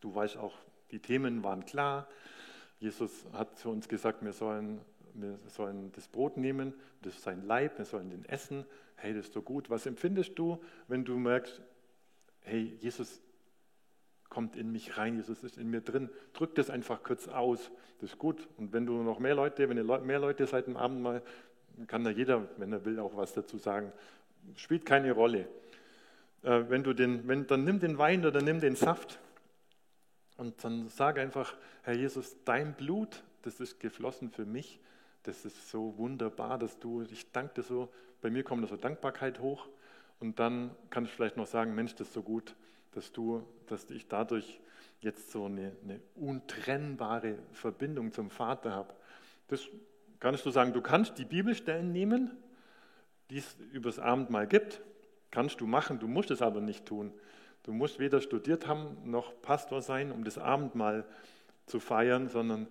Du 0.00 0.14
weißt 0.14 0.36
auch, 0.36 0.54
die 0.90 0.98
Themen 0.98 1.44
waren 1.44 1.64
klar. 1.64 2.08
Jesus 2.80 3.24
hat 3.32 3.56
zu 3.58 3.70
uns 3.70 3.88
gesagt, 3.88 4.22
wir 4.22 4.32
sollen, 4.32 4.80
wir 5.14 5.38
sollen 5.46 5.92
das 5.92 6.08
Brot 6.08 6.36
nehmen, 6.36 6.74
das 7.02 7.14
ist 7.14 7.22
sein 7.22 7.46
Leib, 7.46 7.78
wir 7.78 7.84
sollen 7.84 8.10
den 8.10 8.24
essen. 8.24 8.66
Hey, 8.96 9.14
das 9.14 9.26
ist 9.26 9.34
so 9.34 9.42
gut. 9.42 9.70
Was 9.70 9.86
empfindest 9.86 10.38
du, 10.38 10.62
wenn 10.88 11.04
du 11.04 11.16
merkst, 11.16 11.60
hey, 12.40 12.76
Jesus 12.80 13.22
kommt 14.28 14.56
in 14.56 14.72
mich 14.72 14.98
rein, 14.98 15.16
Jesus 15.16 15.42
ist 15.42 15.58
in 15.58 15.70
mir 15.70 15.80
drin. 15.80 16.10
Drück 16.32 16.54
das 16.54 16.70
einfach 16.70 17.02
kurz 17.02 17.28
aus. 17.28 17.70
Das 18.00 18.10
ist 18.10 18.18
gut. 18.18 18.48
Und 18.56 18.72
wenn 18.72 18.86
du 18.86 19.02
noch 19.02 19.18
mehr 19.18 19.34
Leute, 19.34 19.68
wenn 19.68 19.76
ihr 19.76 19.98
mehr 20.00 20.18
Leute 20.18 20.46
seid 20.46 20.66
im 20.66 20.76
Abend 20.76 21.02
mal, 21.02 21.22
kann 21.86 22.04
da 22.04 22.10
jeder, 22.10 22.48
wenn 22.56 22.72
er 22.72 22.84
will, 22.84 22.98
auch 22.98 23.16
was 23.16 23.34
dazu 23.34 23.58
sagen. 23.58 23.92
Spielt 24.56 24.86
keine 24.86 25.12
Rolle. 25.12 25.48
Äh, 26.42 26.64
wenn 26.68 26.82
du 26.82 26.92
den, 26.92 27.26
wenn, 27.28 27.46
dann 27.46 27.64
nimm 27.64 27.80
den 27.80 27.98
Wein 27.98 28.24
oder 28.24 28.40
nimm 28.40 28.60
den 28.60 28.76
Saft 28.76 29.18
und 30.36 30.62
dann 30.64 30.88
sag 30.88 31.18
einfach, 31.18 31.54
Herr 31.82 31.94
Jesus, 31.94 32.36
dein 32.44 32.74
Blut, 32.74 33.22
das 33.42 33.60
ist 33.60 33.80
geflossen 33.80 34.30
für 34.30 34.44
mich. 34.44 34.80
Das 35.22 35.44
ist 35.44 35.70
so 35.70 35.96
wunderbar, 35.98 36.58
dass 36.58 36.78
du, 36.78 37.02
ich 37.02 37.30
danke 37.32 37.54
dir 37.54 37.62
so, 37.62 37.88
bei 38.22 38.30
mir 38.30 38.44
kommt 38.44 38.68
so 38.68 38.76
Dankbarkeit 38.76 39.40
hoch 39.40 39.68
und 40.20 40.38
dann 40.38 40.70
kann 40.90 41.04
ich 41.04 41.10
vielleicht 41.10 41.36
noch 41.36 41.46
sagen, 41.46 41.74
Mensch, 41.74 41.94
das 41.94 42.08
ist 42.08 42.14
so 42.14 42.22
gut, 42.22 42.54
dass 42.96 43.12
du, 43.12 43.46
dass 43.66 43.90
ich 43.90 44.08
dadurch 44.08 44.60
jetzt 45.00 45.30
so 45.30 45.44
eine, 45.44 45.72
eine 45.84 46.00
untrennbare 46.14 47.38
Verbindung 47.52 48.12
zum 48.12 48.30
Vater 48.30 48.72
habe. 48.72 48.94
Das 49.48 49.68
kannst 50.18 50.44
du 50.46 50.50
sagen, 50.50 50.72
du 50.72 50.80
kannst 50.80 51.18
die 51.18 51.24
Bibelstellen 51.24 51.92
nehmen, 51.92 52.30
die 53.30 53.38
es 53.38 53.56
übers 53.72 53.98
Abendmahl 53.98 54.46
gibt, 54.46 54.80
Kannst 55.36 55.60
du 55.60 55.66
machen, 55.66 55.98
du 55.98 56.08
musst 56.08 56.30
es 56.30 56.40
aber 56.40 56.62
nicht 56.62 56.86
tun. 56.86 57.12
Du 57.62 57.72
musst 57.72 57.98
weder 57.98 58.22
studiert 58.22 58.66
haben 58.66 58.96
noch 59.04 59.38
Pastor 59.42 59.82
sein, 59.82 60.10
um 60.12 60.24
das 60.24 60.38
Abendmahl 60.38 61.04
zu 61.66 61.78
feiern, 61.78 62.28
sondern 62.28 62.68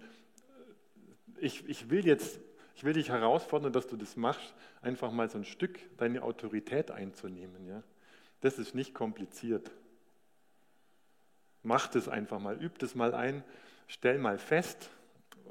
ich, 1.37 1.69
ich 1.69 1.89
will 1.89 2.07
jetzt, 2.07 2.39
ich 2.75 2.83
will 2.83 2.93
dich 2.93 3.09
herausfordern, 3.09 3.73
dass 3.73 3.85
du 3.85 3.97
das 3.97 4.15
machst, 4.15 4.55
einfach 4.81 5.11
mal 5.11 5.29
so 5.29 5.37
ein 5.37 5.45
Stück 5.45 5.79
deine 5.97 6.23
Autorität 6.23 6.89
einzunehmen. 6.89 7.67
Ja? 7.67 7.83
Das 8.41 8.57
ist 8.57 8.73
nicht 8.73 8.95
kompliziert. 8.95 9.69
Mach 11.65 11.87
das 11.87 12.07
einfach 12.07 12.39
mal, 12.39 12.61
üb 12.61 12.77
das 12.79 12.95
mal 12.95 13.13
ein, 13.13 13.43
stell 13.87 14.19
mal 14.19 14.37
fest, 14.37 14.89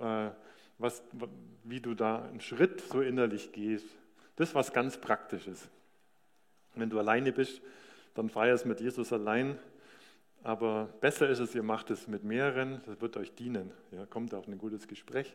äh, 0.00 0.30
was, 0.78 1.02
wie 1.64 1.80
du 1.80 1.94
da 1.94 2.24
einen 2.24 2.40
Schritt 2.40 2.80
so 2.80 3.00
innerlich 3.00 3.52
gehst. 3.52 3.86
Das 4.36 4.50
ist 4.50 4.54
was 4.54 4.72
ganz 4.72 4.96
Praktisches. 4.96 5.68
Wenn 6.74 6.88
du 6.88 6.98
alleine 6.98 7.32
bist, 7.32 7.60
dann 8.14 8.28
feier 8.28 8.54
es 8.54 8.64
mit 8.64 8.80
Jesus 8.80 9.12
allein. 9.12 9.58
Aber 10.44 10.88
besser 11.00 11.28
ist 11.28 11.40
es, 11.40 11.54
ihr 11.54 11.62
macht 11.62 11.90
es 11.90 12.06
mit 12.06 12.22
mehreren, 12.22 12.80
das 12.86 13.00
wird 13.00 13.16
euch 13.16 13.34
dienen. 13.34 13.72
Ja, 13.90 14.06
kommt 14.06 14.34
auf 14.34 14.46
ein 14.46 14.58
gutes 14.58 14.86
Gespräch. 14.86 15.34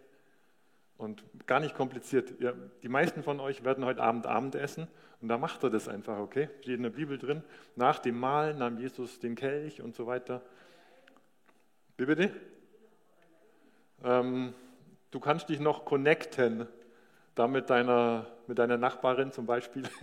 Und 0.98 1.24
gar 1.46 1.60
nicht 1.60 1.76
kompliziert. 1.76 2.39
Ja, 2.39 2.54
die 2.84 2.89
meisten 2.89 3.24
von 3.24 3.39
euch 3.39 3.63
werden 3.63 3.86
heute 3.86 4.02
Abend 4.02 4.28
Abendessen 4.28 4.88
und 5.22 5.28
da 5.28 5.38
macht 5.38 5.63
er 5.63 5.70
das 5.70 5.88
einfach, 5.88 6.20
okay? 6.20 6.50
Steht 6.62 6.76
in 6.76 6.84
der 6.84 6.89
Bibel 6.89 7.18
drin. 7.18 7.44
Nach 7.76 8.00
dem 8.00 8.20
Mahl 8.20 8.54
nahm 8.54 8.78
Jesus 8.78 9.20
den 9.20 9.36
Kelch 9.36 9.82
und 9.82 9.96
so 9.96 10.08
weiter. 10.08 10.42
Wie 11.99 12.05
bitte? 12.05 12.31
Ähm, 14.05 14.53
du 15.12 15.19
kannst 15.19 15.49
dich 15.49 15.59
noch 15.59 15.83
connecten, 15.83 16.65
da 17.35 17.45
mit 17.45 17.69
deiner, 17.69 18.25
mit 18.47 18.57
deiner 18.57 18.77
Nachbarin 18.77 19.33
zum 19.33 19.45
Beispiel. 19.45 19.83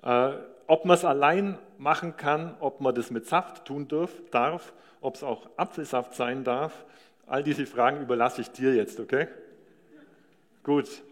Äh, 0.00 0.34
ob 0.68 0.84
man 0.84 0.96
es 0.96 1.04
allein 1.04 1.58
machen 1.76 2.16
kann, 2.16 2.54
ob 2.60 2.80
man 2.80 2.94
das 2.94 3.10
mit 3.10 3.26
Saft 3.26 3.64
tun 3.64 3.88
darf, 3.88 4.12
darf 4.30 4.72
ob 5.00 5.16
es 5.16 5.24
auch 5.24 5.50
Apfelsaft 5.56 6.14
sein 6.14 6.44
darf, 6.44 6.86
all 7.26 7.42
diese 7.42 7.66
Fragen 7.66 8.00
überlasse 8.00 8.42
ich 8.42 8.52
dir 8.52 8.76
jetzt, 8.76 9.00
okay? 9.00 9.26
Gut. 10.62 11.02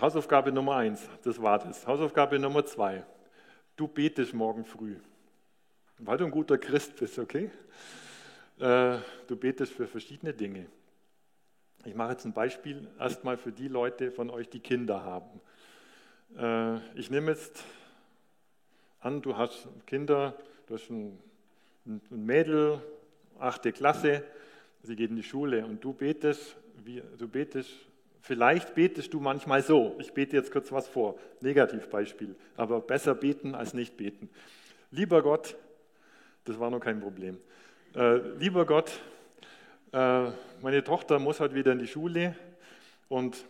Hausaufgabe 0.00 0.50
Nummer 0.50 0.74
eins, 0.74 1.08
das 1.22 1.40
war 1.40 1.60
das. 1.60 1.86
Hausaufgabe 1.86 2.40
Nummer 2.40 2.66
zwei, 2.66 3.04
du 3.76 3.86
betest 3.86 4.34
morgen 4.34 4.64
früh, 4.64 4.96
weil 5.98 6.18
du 6.18 6.24
ein 6.24 6.30
guter 6.30 6.58
Christ 6.58 6.96
bist, 6.96 7.18
okay? 7.18 7.50
Äh, 8.58 8.98
du 9.26 9.36
betest 9.36 9.72
für 9.72 9.86
verschiedene 9.86 10.32
Dinge. 10.32 10.66
Ich 11.84 11.94
mache 11.94 12.12
jetzt 12.12 12.24
ein 12.24 12.32
Beispiel 12.32 12.86
erstmal 12.98 13.36
für 13.36 13.52
die 13.52 13.68
Leute 13.68 14.10
von 14.10 14.30
euch, 14.30 14.48
die 14.48 14.60
Kinder 14.60 15.04
haben. 15.04 15.40
Äh, 16.36 16.98
ich 16.98 17.10
nehme 17.10 17.32
jetzt 17.32 17.64
an, 19.00 19.22
du 19.22 19.36
hast 19.36 19.68
Kinder, 19.86 20.34
du 20.66 20.74
hast 20.74 20.90
ein, 20.90 21.18
Mädel, 22.10 22.82
achte 23.38 23.72
Klasse, 23.72 24.22
sie 24.82 24.94
geht 24.94 25.08
in 25.08 25.16
die 25.16 25.22
Schule 25.22 25.64
und 25.64 25.82
du 25.82 25.94
betest, 25.94 26.54
du 27.16 27.26
betest, 27.26 27.70
vielleicht 28.20 28.74
betest 28.74 29.14
du 29.14 29.20
manchmal 29.20 29.62
so. 29.62 29.96
Ich 29.98 30.12
bete 30.12 30.36
jetzt 30.36 30.52
kurz 30.52 30.70
was 30.70 30.86
vor, 30.86 31.18
Negativbeispiel, 31.40 32.36
aber 32.58 32.80
besser 32.80 33.14
beten 33.14 33.54
als 33.54 33.72
nicht 33.72 33.96
beten. 33.96 34.28
Lieber 34.90 35.22
Gott, 35.22 35.56
das 36.48 36.58
war 36.58 36.70
noch 36.70 36.80
kein 36.80 37.00
Problem. 37.00 37.38
Äh, 37.94 38.16
lieber 38.38 38.64
Gott, 38.64 39.00
äh, 39.92 40.30
meine 40.62 40.82
Tochter 40.82 41.18
muss 41.18 41.40
halt 41.40 41.54
wieder 41.54 41.72
in 41.72 41.78
die 41.78 41.86
Schule 41.86 42.34
und 43.08 43.44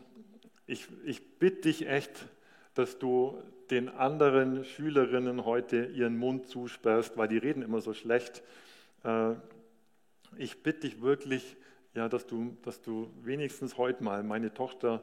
ich, 0.67 0.89
ich 1.05 1.39
bitte 1.39 1.63
dich 1.63 1.89
echt, 1.89 2.27
dass 2.75 2.99
du 2.99 3.41
den 3.71 3.89
anderen 3.89 4.65
Schülerinnen 4.65 5.45
heute 5.45 5.85
ihren 5.87 6.17
Mund 6.17 6.49
zusperrst, 6.49 7.17
weil 7.17 7.29
die 7.29 7.39
reden 7.39 7.63
immer 7.63 7.81
so 7.81 7.95
schlecht. 7.95 8.43
Äh, 9.05 9.35
ich 10.37 10.63
bitte 10.63 10.81
dich 10.81 11.01
wirklich, 11.01 11.57
ja, 11.95 12.09
dass, 12.09 12.27
du, 12.27 12.57
dass 12.63 12.83
du 12.83 13.11
wenigstens 13.23 13.79
heute 13.79 14.03
mal 14.03 14.23
meine 14.25 14.53
Tochter 14.53 15.03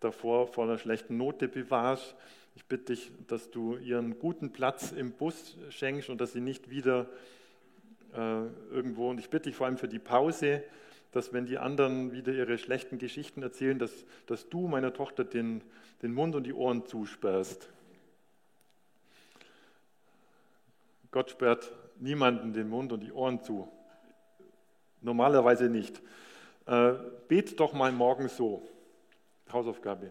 davor 0.00 0.48
vor 0.48 0.64
einer 0.64 0.78
schlechten 0.78 1.16
Note 1.16 1.48
bewahrst. 1.48 2.16
Ich 2.56 2.64
bitte 2.64 2.94
dich, 2.94 3.12
dass 3.26 3.50
du 3.50 3.76
ihren 3.76 4.18
guten 4.18 4.52
Platz 4.52 4.90
im 4.90 5.12
Bus 5.12 5.56
schenkst 5.70 6.10
und 6.10 6.20
dass 6.20 6.32
sie 6.32 6.40
nicht 6.40 6.70
wieder 6.70 7.06
irgendwo, 8.16 9.10
und 9.10 9.18
ich 9.18 9.30
bitte 9.30 9.48
dich 9.48 9.56
vor 9.56 9.66
allem 9.66 9.78
für 9.78 9.88
die 9.88 9.98
Pause, 9.98 10.62
dass 11.12 11.32
wenn 11.32 11.46
die 11.46 11.58
anderen 11.58 12.12
wieder 12.12 12.32
ihre 12.32 12.58
schlechten 12.58 12.98
Geschichten 12.98 13.42
erzählen, 13.42 13.78
dass, 13.78 14.04
dass 14.26 14.48
du 14.48 14.68
meiner 14.68 14.92
Tochter 14.92 15.24
den, 15.24 15.62
den 16.02 16.12
Mund 16.12 16.34
und 16.34 16.44
die 16.44 16.52
Ohren 16.52 16.86
zusperrst. 16.86 17.68
Gott 21.10 21.30
sperrt 21.30 21.72
niemanden 21.98 22.52
den 22.52 22.68
Mund 22.68 22.92
und 22.92 23.00
die 23.00 23.12
Ohren 23.12 23.42
zu. 23.42 23.68
Normalerweise 25.00 25.70
nicht. 25.70 26.02
Äh, 26.66 26.92
bet 27.28 27.58
doch 27.58 27.72
mal 27.72 27.92
morgen 27.92 28.28
so. 28.28 28.68
Hausaufgabe. 29.52 30.10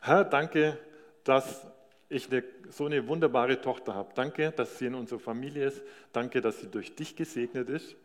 Herr, 0.00 0.24
danke, 0.24 0.78
dass 1.24 1.66
ich 2.12 2.30
eine, 2.30 2.44
so 2.70 2.86
eine 2.86 3.08
wunderbare 3.08 3.60
Tochter 3.60 3.94
habe. 3.94 4.10
Danke, 4.14 4.52
dass 4.52 4.78
sie 4.78 4.86
in 4.86 4.94
unserer 4.94 5.18
Familie 5.18 5.66
ist. 5.66 5.82
Danke, 6.12 6.40
dass 6.40 6.60
sie 6.60 6.68
durch 6.68 6.94
dich 6.94 7.16
gesegnet 7.16 7.68
ist. 7.68 7.96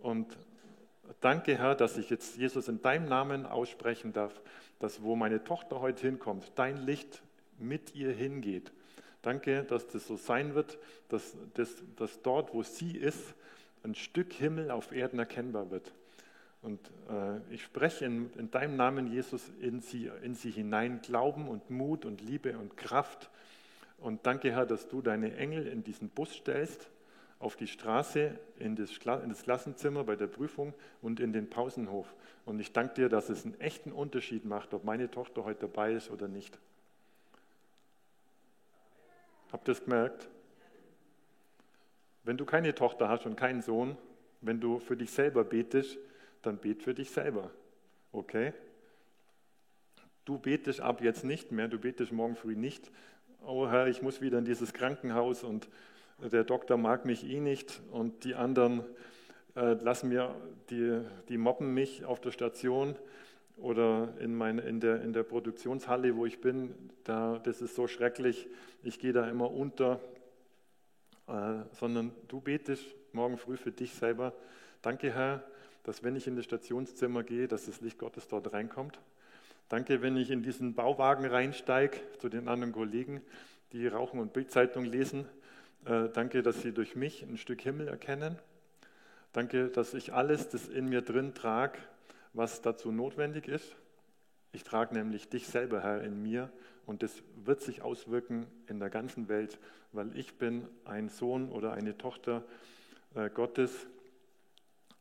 Und 0.00 0.36
danke, 1.20 1.58
Herr, 1.58 1.74
dass 1.74 1.96
ich 1.96 2.10
jetzt 2.10 2.36
Jesus 2.36 2.68
in 2.68 2.80
deinem 2.82 3.06
Namen 3.06 3.46
aussprechen 3.46 4.12
darf, 4.12 4.40
dass 4.78 5.02
wo 5.02 5.16
meine 5.16 5.44
Tochter 5.44 5.80
heute 5.80 6.06
hinkommt, 6.06 6.52
dein 6.54 6.78
Licht 6.78 7.22
mit 7.58 7.94
ihr 7.94 8.12
hingeht. 8.12 8.72
Danke, 9.22 9.64
dass 9.64 9.86
das 9.88 10.06
so 10.06 10.16
sein 10.16 10.54
wird, 10.54 10.78
dass, 11.08 11.36
dass, 11.54 11.70
dass 11.96 12.20
dort, 12.22 12.52
wo 12.52 12.62
sie 12.62 12.96
ist, 12.96 13.34
ein 13.82 13.94
Stück 13.94 14.32
Himmel 14.32 14.70
auf 14.70 14.92
Erden 14.92 15.18
erkennbar 15.18 15.70
wird. 15.70 15.92
Und 16.64 16.80
äh, 17.10 17.54
ich 17.54 17.62
spreche 17.62 18.06
in, 18.06 18.30
in, 18.38 18.50
deinem 18.50 18.76
Namen, 18.76 19.06
Jesus, 19.06 19.50
in 19.60 19.80
sie, 19.80 20.10
in 20.22 20.34
sie 20.34 20.50
hinein 20.50 21.02
Glauben 21.02 21.46
und 21.46 21.68
Mut 21.68 22.06
und 22.06 22.22
Liebe 22.22 22.56
und 22.56 22.76
Kraft. 22.76 23.30
Und 24.04 24.26
danke, 24.26 24.52
Herr, 24.52 24.66
dass 24.66 24.86
du 24.86 25.00
deine 25.00 25.34
Engel 25.34 25.66
in 25.66 25.82
diesen 25.82 26.10
Bus 26.10 26.30
stellst, 26.34 26.90
auf 27.38 27.56
die 27.56 27.66
Straße, 27.66 28.38
in 28.58 28.76
das, 28.76 28.90
in 28.98 29.30
das 29.30 29.42
Klassenzimmer 29.44 30.04
bei 30.04 30.14
der 30.14 30.26
Prüfung 30.26 30.74
und 31.00 31.20
in 31.20 31.32
den 31.32 31.48
Pausenhof. 31.48 32.14
Und 32.44 32.60
ich 32.60 32.74
danke 32.74 32.92
dir, 32.92 33.08
dass 33.08 33.30
es 33.30 33.46
einen 33.46 33.58
echten 33.62 33.92
Unterschied 33.92 34.44
macht, 34.44 34.74
ob 34.74 34.84
meine 34.84 35.10
Tochter 35.10 35.46
heute 35.46 35.60
dabei 35.60 35.94
ist 35.94 36.10
oder 36.10 36.28
nicht. 36.28 36.58
Habt 39.50 39.68
ihr 39.68 39.72
es 39.72 39.82
gemerkt? 39.82 40.28
Wenn 42.24 42.36
du 42.36 42.44
keine 42.44 42.74
Tochter 42.74 43.08
hast 43.08 43.24
und 43.24 43.36
keinen 43.36 43.62
Sohn, 43.62 43.96
wenn 44.42 44.60
du 44.60 44.80
für 44.80 44.98
dich 44.98 45.12
selber 45.12 45.44
betest, 45.44 45.96
dann 46.42 46.58
bet 46.58 46.82
für 46.82 46.92
dich 46.92 47.10
selber. 47.10 47.50
Okay? 48.12 48.52
Du 50.26 50.38
betest 50.38 50.80
ab 50.80 51.02
jetzt 51.02 51.24
nicht 51.24 51.52
mehr, 51.52 51.68
du 51.68 51.78
betest 51.78 52.12
morgen 52.12 52.36
früh 52.36 52.54
nicht. 52.54 52.90
Oh 53.46 53.68
Herr, 53.68 53.88
ich 53.88 54.00
muss 54.00 54.22
wieder 54.22 54.38
in 54.38 54.46
dieses 54.46 54.72
Krankenhaus 54.72 55.42
und 55.42 55.68
der 56.18 56.44
Doktor 56.44 56.78
mag 56.78 57.04
mich 57.04 57.28
eh 57.28 57.40
nicht 57.40 57.82
und 57.90 58.24
die 58.24 58.34
anderen 58.34 58.84
äh, 59.54 59.74
lassen 59.74 60.08
mir, 60.08 60.34
die, 60.70 61.00
die 61.28 61.36
mobben 61.36 61.74
mich 61.74 62.06
auf 62.06 62.22
der 62.22 62.30
Station 62.30 62.96
oder 63.58 64.14
in, 64.18 64.34
mein, 64.34 64.58
in, 64.58 64.80
der, 64.80 65.02
in 65.02 65.12
der 65.12 65.24
Produktionshalle, 65.24 66.16
wo 66.16 66.24
ich 66.24 66.40
bin. 66.40 66.74
Da, 67.04 67.38
das 67.44 67.60
ist 67.60 67.74
so 67.74 67.86
schrecklich, 67.86 68.48
ich 68.82 68.98
gehe 68.98 69.12
da 69.12 69.28
immer 69.28 69.50
unter 69.50 70.00
äh, 71.26 71.64
sondern 71.72 72.12
du 72.28 72.40
betest 72.40 72.84
morgen 73.12 73.36
früh 73.36 73.58
für 73.58 73.72
dich 73.72 73.92
selber. 73.94 74.32
Danke, 74.80 75.12
Herr, 75.12 75.44
dass 75.82 76.02
wenn 76.02 76.16
ich 76.16 76.26
in 76.26 76.36
das 76.36 76.46
Stationszimmer 76.46 77.22
gehe, 77.22 77.46
dass 77.46 77.66
das 77.66 77.82
Licht 77.82 77.98
Gottes 77.98 78.26
dort 78.26 78.54
reinkommt. 78.54 78.98
Danke, 79.68 80.02
wenn 80.02 80.16
ich 80.16 80.30
in 80.30 80.42
diesen 80.42 80.74
Bauwagen 80.74 81.24
reinsteige 81.24 81.98
zu 82.18 82.28
den 82.28 82.48
anderen 82.48 82.72
Kollegen, 82.72 83.22
die 83.72 83.86
Rauchen 83.86 84.20
und 84.20 84.32
Bildzeitung 84.32 84.84
lesen. 84.84 85.26
Äh, 85.84 86.08
danke, 86.10 86.42
dass 86.42 86.62
sie 86.62 86.72
durch 86.72 86.96
mich 86.96 87.22
ein 87.22 87.38
Stück 87.38 87.62
Himmel 87.62 87.88
erkennen. 87.88 88.38
Danke, 89.32 89.68
dass 89.68 89.94
ich 89.94 90.12
alles, 90.12 90.48
das 90.48 90.68
in 90.68 90.88
mir 90.88 91.02
drin 91.02 91.34
trage, 91.34 91.78
was 92.34 92.62
dazu 92.62 92.92
notwendig 92.92 93.48
ist. 93.48 93.74
Ich 94.52 94.62
trage 94.64 94.94
nämlich 94.94 95.28
dich 95.28 95.48
selber, 95.48 95.82
Herr, 95.82 96.02
in 96.02 96.22
mir 96.22 96.50
und 96.86 97.02
das 97.02 97.22
wird 97.44 97.62
sich 97.62 97.82
auswirken 97.82 98.46
in 98.68 98.78
der 98.78 98.90
ganzen 98.90 99.28
Welt, 99.28 99.58
weil 99.92 100.16
ich 100.16 100.34
bin 100.34 100.68
ein 100.84 101.08
Sohn 101.08 101.50
oder 101.50 101.72
eine 101.72 101.98
Tochter 101.98 102.44
äh, 103.14 103.30
Gottes, 103.30 103.86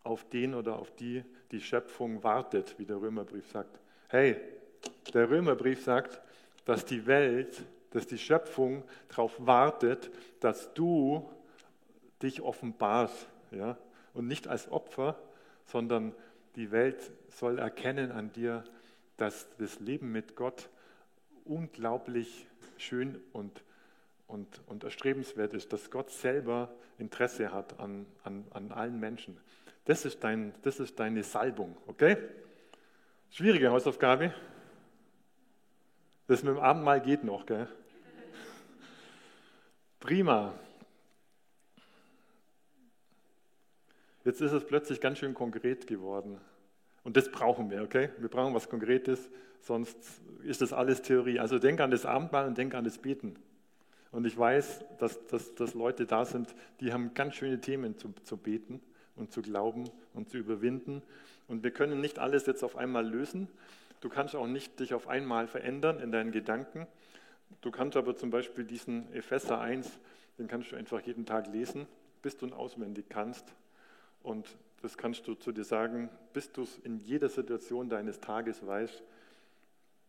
auf 0.04 0.28
den 0.30 0.54
oder 0.54 0.80
auf 0.80 0.94
die 0.96 1.24
die 1.52 1.62
Schöpfung 1.62 2.24
wartet, 2.24 2.76
wie 2.78 2.86
der 2.86 3.00
Römerbrief 3.00 3.48
sagt. 3.52 3.80
Hey, 4.14 4.36
der 5.16 5.28
Römerbrief 5.28 5.84
sagt, 5.84 6.22
dass 6.66 6.86
die 6.86 7.08
Welt, 7.08 7.64
dass 7.90 8.06
die 8.06 8.20
Schöpfung 8.20 8.84
darauf 9.10 9.34
wartet, 9.40 10.12
dass 10.40 10.72
du 10.76 11.28
dich 12.22 12.40
offenbarst. 12.44 13.28
Ja? 13.50 13.76
Und 14.14 14.28
nicht 14.28 14.48
als 14.48 14.72
Opfer, 14.72 15.20
sondern 15.66 16.14
die 16.56 16.70
Welt 16.70 17.12
soll 17.30 17.58
erkennen 17.58 18.12
an 18.12 18.32
dir, 18.32 18.64
dass 19.18 19.48
das 19.58 19.80
Leben 19.80 20.12
mit 20.12 20.36
Gott 20.36 20.70
unglaublich 21.44 22.46
schön 22.78 23.20
und, 23.32 23.64
und, 24.28 24.62
und 24.68 24.84
erstrebenswert 24.84 25.56
ist, 25.56 25.74
dass 25.74 25.90
Gott 25.90 26.12
selber 26.12 26.72
Interesse 27.00 27.52
hat 27.52 27.80
an, 27.80 28.06
an, 28.24 28.46
an 28.52 28.72
allen 28.74 29.00
Menschen. 29.00 29.40
Das 29.86 30.06
ist, 30.06 30.24
dein, 30.24 30.54
das 30.62 30.80
ist 30.80 31.00
deine 31.00 31.24
Salbung, 31.24 31.76
okay? 31.88 32.18
Schwierige 33.36 33.72
Hausaufgabe. 33.72 34.32
Das 36.28 36.44
mit 36.44 36.54
dem 36.54 36.60
Abendmahl 36.60 37.02
geht 37.02 37.24
noch, 37.24 37.48
gell? 37.48 37.68
Prima. 40.00 40.54
Jetzt 44.24 44.40
ist 44.40 44.52
es 44.52 44.64
plötzlich 44.64 45.02
ganz 45.02 45.18
schön 45.18 45.34
konkret 45.34 45.88
geworden. 45.88 46.40
Und 47.04 47.18
das 47.18 47.32
brauchen 47.32 47.72
wir, 47.72 47.82
okay? 47.82 48.12
Wir 48.20 48.30
brauchen 48.30 48.54
was 48.54 48.70
Konkretes, 48.70 49.32
sonst 49.62 49.98
ist 50.44 50.62
das 50.62 50.72
alles 50.72 51.02
Theorie. 51.02 51.40
Also 51.40 51.58
denk 51.58 51.80
an 51.80 51.90
das 51.90 52.06
Abendmahl 52.06 52.46
und 52.46 52.56
denk 52.56 52.76
an 52.76 52.84
das 52.84 53.00
Beten. 53.00 53.36
Und 54.12 54.26
ich 54.28 54.38
weiß, 54.38 54.86
dass, 55.00 55.26
dass, 55.26 55.56
dass 55.56 55.74
Leute 55.74 56.06
da 56.06 56.24
sind, 56.24 56.54
die 56.82 56.94
haben 56.94 57.16
ganz 57.16 57.34
schöne 57.34 57.60
Themen 57.60 57.98
zu, 57.98 58.14
zu 58.26 58.38
beten 58.38 58.80
und 59.16 59.32
zu 59.32 59.42
glauben 59.42 59.90
und 60.14 60.30
zu 60.30 60.38
überwinden. 60.38 61.02
Und 61.48 61.64
wir 61.64 61.72
können 61.72 62.02
nicht 62.02 62.20
alles 62.20 62.46
jetzt 62.46 62.64
auf 62.64 62.76
einmal 62.76 63.06
lösen. 63.06 63.48
Du 64.02 64.10
kannst 64.10 64.36
auch 64.36 64.48
nicht 64.48 64.80
dich 64.80 64.94
auf 64.94 65.08
einmal 65.08 65.48
verändern 65.48 66.00
in 66.00 66.12
deinen 66.12 66.32
Gedanken. 66.32 66.88
Du 67.62 67.72
kannst 67.72 67.98
aber 67.98 68.16
zum 68.16 68.30
Beispiel 68.30 68.66
diesen 68.66 69.12
Epheser 69.14 69.60
1, 69.60 70.00
den 70.38 70.48
kannst 70.48 70.72
du 70.72 70.76
einfach 70.76 71.00
jeden 71.02 71.26
Tag 71.26 71.48
lesen, 71.48 71.88
bis 72.22 72.38
du 72.38 72.48
ihn 72.48 72.54
auswendig 72.54 73.06
kannst. 73.10 73.46
Und 74.22 74.58
das 74.82 74.98
kannst 74.98 75.28
du 75.28 75.36
zu 75.36 75.52
dir 75.52 75.64
sagen, 75.64 76.10
bis 76.34 76.52
du 76.52 76.64
es 76.64 76.78
in 76.80 76.98
jeder 76.98 77.30
Situation 77.30 77.90
deines 77.90 78.20
Tages 78.20 78.66
weißt, 78.66 79.04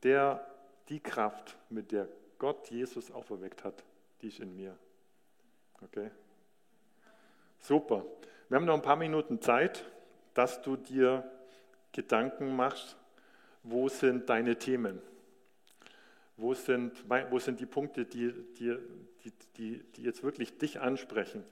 der, 0.03 0.45
die 0.89 1.01
Kraft, 1.01 1.57
mit 1.71 1.93
der 1.93 2.09
Gott 2.39 2.71
Jesus 2.71 3.11
auferweckt 3.11 3.65
hat, 3.65 3.85
die 4.21 4.29
ist 4.29 4.41
in 4.41 4.55
mir. 4.57 4.77
Okay? 5.83 6.11
Super. 7.61 8.05
Wir 8.49 8.57
haben 8.57 8.67
noch 8.67 8.75
ein 8.75 8.83
paar 8.83 8.97
Minuten 8.97 9.41
Zeit, 9.41 9.85
dass 10.35 10.63
du 10.63 10.77
dir 10.77 11.25
Gedanken 11.93 12.55
machst, 12.55 12.97
wo 13.63 13.89
sind 13.89 14.29
deine 14.29 14.59
Themen? 14.59 15.01
Wo 16.37 16.53
sind, 16.55 16.93
wo 17.31 17.39
sind 17.39 17.61
die 17.61 17.67
Punkte, 17.67 18.05
die, 18.05 18.33
die, 18.59 18.77
die, 19.57 19.79
die 19.97 20.03
jetzt 20.03 20.23
wirklich 20.23 20.59
dich 20.59 20.81
ansprechen? 20.81 21.45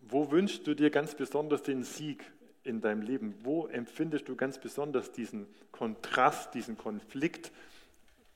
Wo 0.00 0.30
wünschst 0.30 0.66
du 0.66 0.74
dir 0.74 0.90
ganz 0.90 1.14
besonders 1.14 1.62
den 1.62 1.84
Sieg 1.84 2.24
in 2.64 2.80
deinem 2.80 3.02
Leben? 3.02 3.34
Wo 3.42 3.66
empfindest 3.66 4.28
du 4.28 4.34
ganz 4.34 4.58
besonders 4.58 5.12
diesen 5.12 5.46
Kontrast, 5.70 6.54
diesen 6.54 6.78
Konflikt 6.78 7.52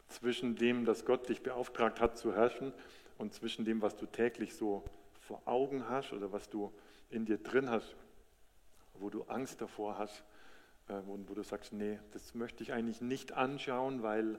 zwischen 0.08 0.56
dem, 0.56 0.84
dass 0.84 1.04
Gott 1.04 1.28
dich 1.28 1.42
beauftragt 1.42 2.00
hat 2.00 2.18
zu 2.18 2.34
herrschen 2.34 2.72
und 3.18 3.34
zwischen 3.34 3.64
dem, 3.64 3.82
was 3.82 3.96
du 3.96 4.06
täglich 4.06 4.54
so 4.54 4.84
vor 5.20 5.42
Augen 5.46 5.88
hast 5.88 6.12
oder 6.12 6.32
was 6.32 6.48
du 6.48 6.72
in 7.10 7.24
dir 7.24 7.38
drin 7.38 7.70
hast, 7.70 7.96
wo 9.00 9.10
du 9.10 9.24
Angst 9.24 9.60
davor 9.60 9.98
hast, 9.98 10.24
äh, 10.88 10.94
wo, 11.06 11.18
wo 11.26 11.34
du 11.34 11.42
sagst, 11.42 11.72
nee, 11.72 11.98
das 12.12 12.34
möchte 12.34 12.62
ich 12.62 12.72
eigentlich 12.72 13.00
nicht 13.00 13.32
anschauen, 13.32 14.02
weil 14.02 14.38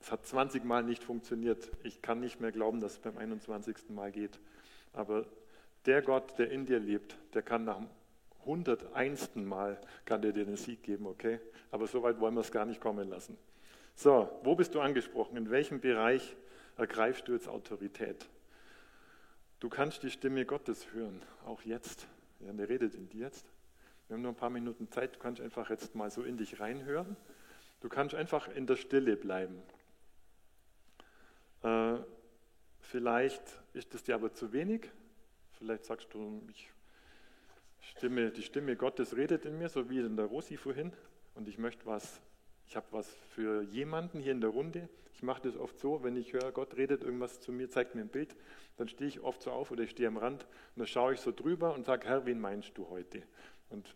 es 0.00 0.12
hat 0.12 0.26
20 0.26 0.64
Mal 0.64 0.82
nicht 0.82 1.02
funktioniert. 1.02 1.70
Ich 1.82 2.02
kann 2.02 2.20
nicht 2.20 2.40
mehr 2.40 2.52
glauben, 2.52 2.80
dass 2.80 2.92
es 2.92 2.98
beim 2.98 3.18
21. 3.18 3.90
Mal 3.90 4.12
geht. 4.12 4.38
Aber 4.92 5.26
der 5.86 6.02
Gott, 6.02 6.38
der 6.38 6.50
in 6.50 6.66
dir 6.66 6.78
lebt, 6.78 7.16
der 7.34 7.42
kann 7.42 7.64
nach 7.64 7.78
dem 7.78 7.88
101. 8.40 9.36
Mal 9.36 9.80
kann 10.04 10.22
der 10.22 10.32
dir 10.32 10.44
den 10.44 10.56
Sieg 10.56 10.82
geben, 10.82 11.06
okay? 11.06 11.40
Aber 11.70 11.86
so 11.86 12.02
weit 12.02 12.20
wollen 12.20 12.34
wir 12.34 12.40
es 12.40 12.52
gar 12.52 12.64
nicht 12.64 12.80
kommen 12.80 13.08
lassen. 13.08 13.36
So, 13.94 14.30
wo 14.44 14.54
bist 14.54 14.74
du 14.74 14.80
angesprochen? 14.80 15.36
In 15.36 15.50
welchem 15.50 15.80
Bereich 15.80 16.36
ergreifst 16.76 17.26
du 17.26 17.32
jetzt 17.32 17.48
Autorität? 17.48 18.28
Du 19.60 19.68
kannst 19.68 20.04
die 20.04 20.10
Stimme 20.10 20.46
Gottes 20.46 20.92
hören, 20.92 21.20
auch 21.44 21.62
jetzt. 21.62 22.06
Ja, 22.38 22.52
der 22.52 22.68
redet 22.68 22.94
in 22.94 23.08
dir 23.08 23.22
jetzt. 23.26 23.44
Wir 24.08 24.14
haben 24.14 24.22
nur 24.22 24.32
ein 24.32 24.36
paar 24.36 24.50
Minuten 24.50 24.90
Zeit, 24.90 25.14
du 25.14 25.18
kannst 25.18 25.40
einfach 25.40 25.70
jetzt 25.70 25.94
mal 25.94 26.10
so 26.10 26.22
in 26.22 26.36
dich 26.36 26.60
reinhören. 26.60 27.16
Du 27.80 27.88
kannst 27.88 28.14
einfach 28.14 28.48
in 28.48 28.66
der 28.66 28.76
Stille 28.76 29.16
bleiben. 29.16 29.62
Äh, 31.62 31.98
vielleicht 32.80 33.42
ist 33.74 33.94
es 33.94 34.02
dir 34.02 34.14
aber 34.14 34.32
zu 34.32 34.52
wenig. 34.52 34.90
Vielleicht 35.58 35.84
sagst 35.84 36.08
du, 36.12 36.42
ich 36.50 36.70
Stimme, 37.82 38.30
die 38.30 38.42
Stimme 38.42 38.76
Gottes 38.76 39.16
redet 39.16 39.44
in 39.44 39.58
mir, 39.58 39.68
so 39.68 39.88
wie 39.90 39.98
in 39.98 40.16
der 40.16 40.26
Rosi 40.26 40.56
vorhin. 40.56 40.92
Und 41.34 41.48
ich 41.48 41.58
möchte 41.58 41.86
was, 41.86 42.20
ich 42.66 42.76
habe 42.76 42.86
was 42.90 43.08
für 43.30 43.62
jemanden 43.62 44.20
hier 44.20 44.32
in 44.32 44.40
der 44.40 44.50
Runde. 44.50 44.88
Ich 45.14 45.22
mache 45.22 45.42
das 45.42 45.56
oft 45.56 45.78
so, 45.78 46.02
wenn 46.04 46.16
ich 46.16 46.32
höre, 46.32 46.52
Gott 46.52 46.76
redet 46.76 47.02
irgendwas 47.02 47.40
zu 47.40 47.50
mir, 47.50 47.68
zeigt 47.68 47.94
mir 47.94 48.02
ein 48.02 48.08
Bild, 48.08 48.36
dann 48.76 48.88
stehe 48.88 49.08
ich 49.08 49.20
oft 49.20 49.42
so 49.42 49.50
auf 49.50 49.70
oder 49.72 49.82
ich 49.82 49.90
stehe 49.90 50.08
am 50.08 50.16
Rand 50.16 50.44
und 50.44 50.80
dann 50.80 50.86
schaue 50.86 51.14
ich 51.14 51.20
so 51.20 51.32
drüber 51.32 51.74
und 51.74 51.84
sage, 51.84 52.06
Herr, 52.06 52.24
wen 52.24 52.38
meinst 52.38 52.78
du 52.78 52.88
heute? 52.88 53.22
Und 53.70 53.94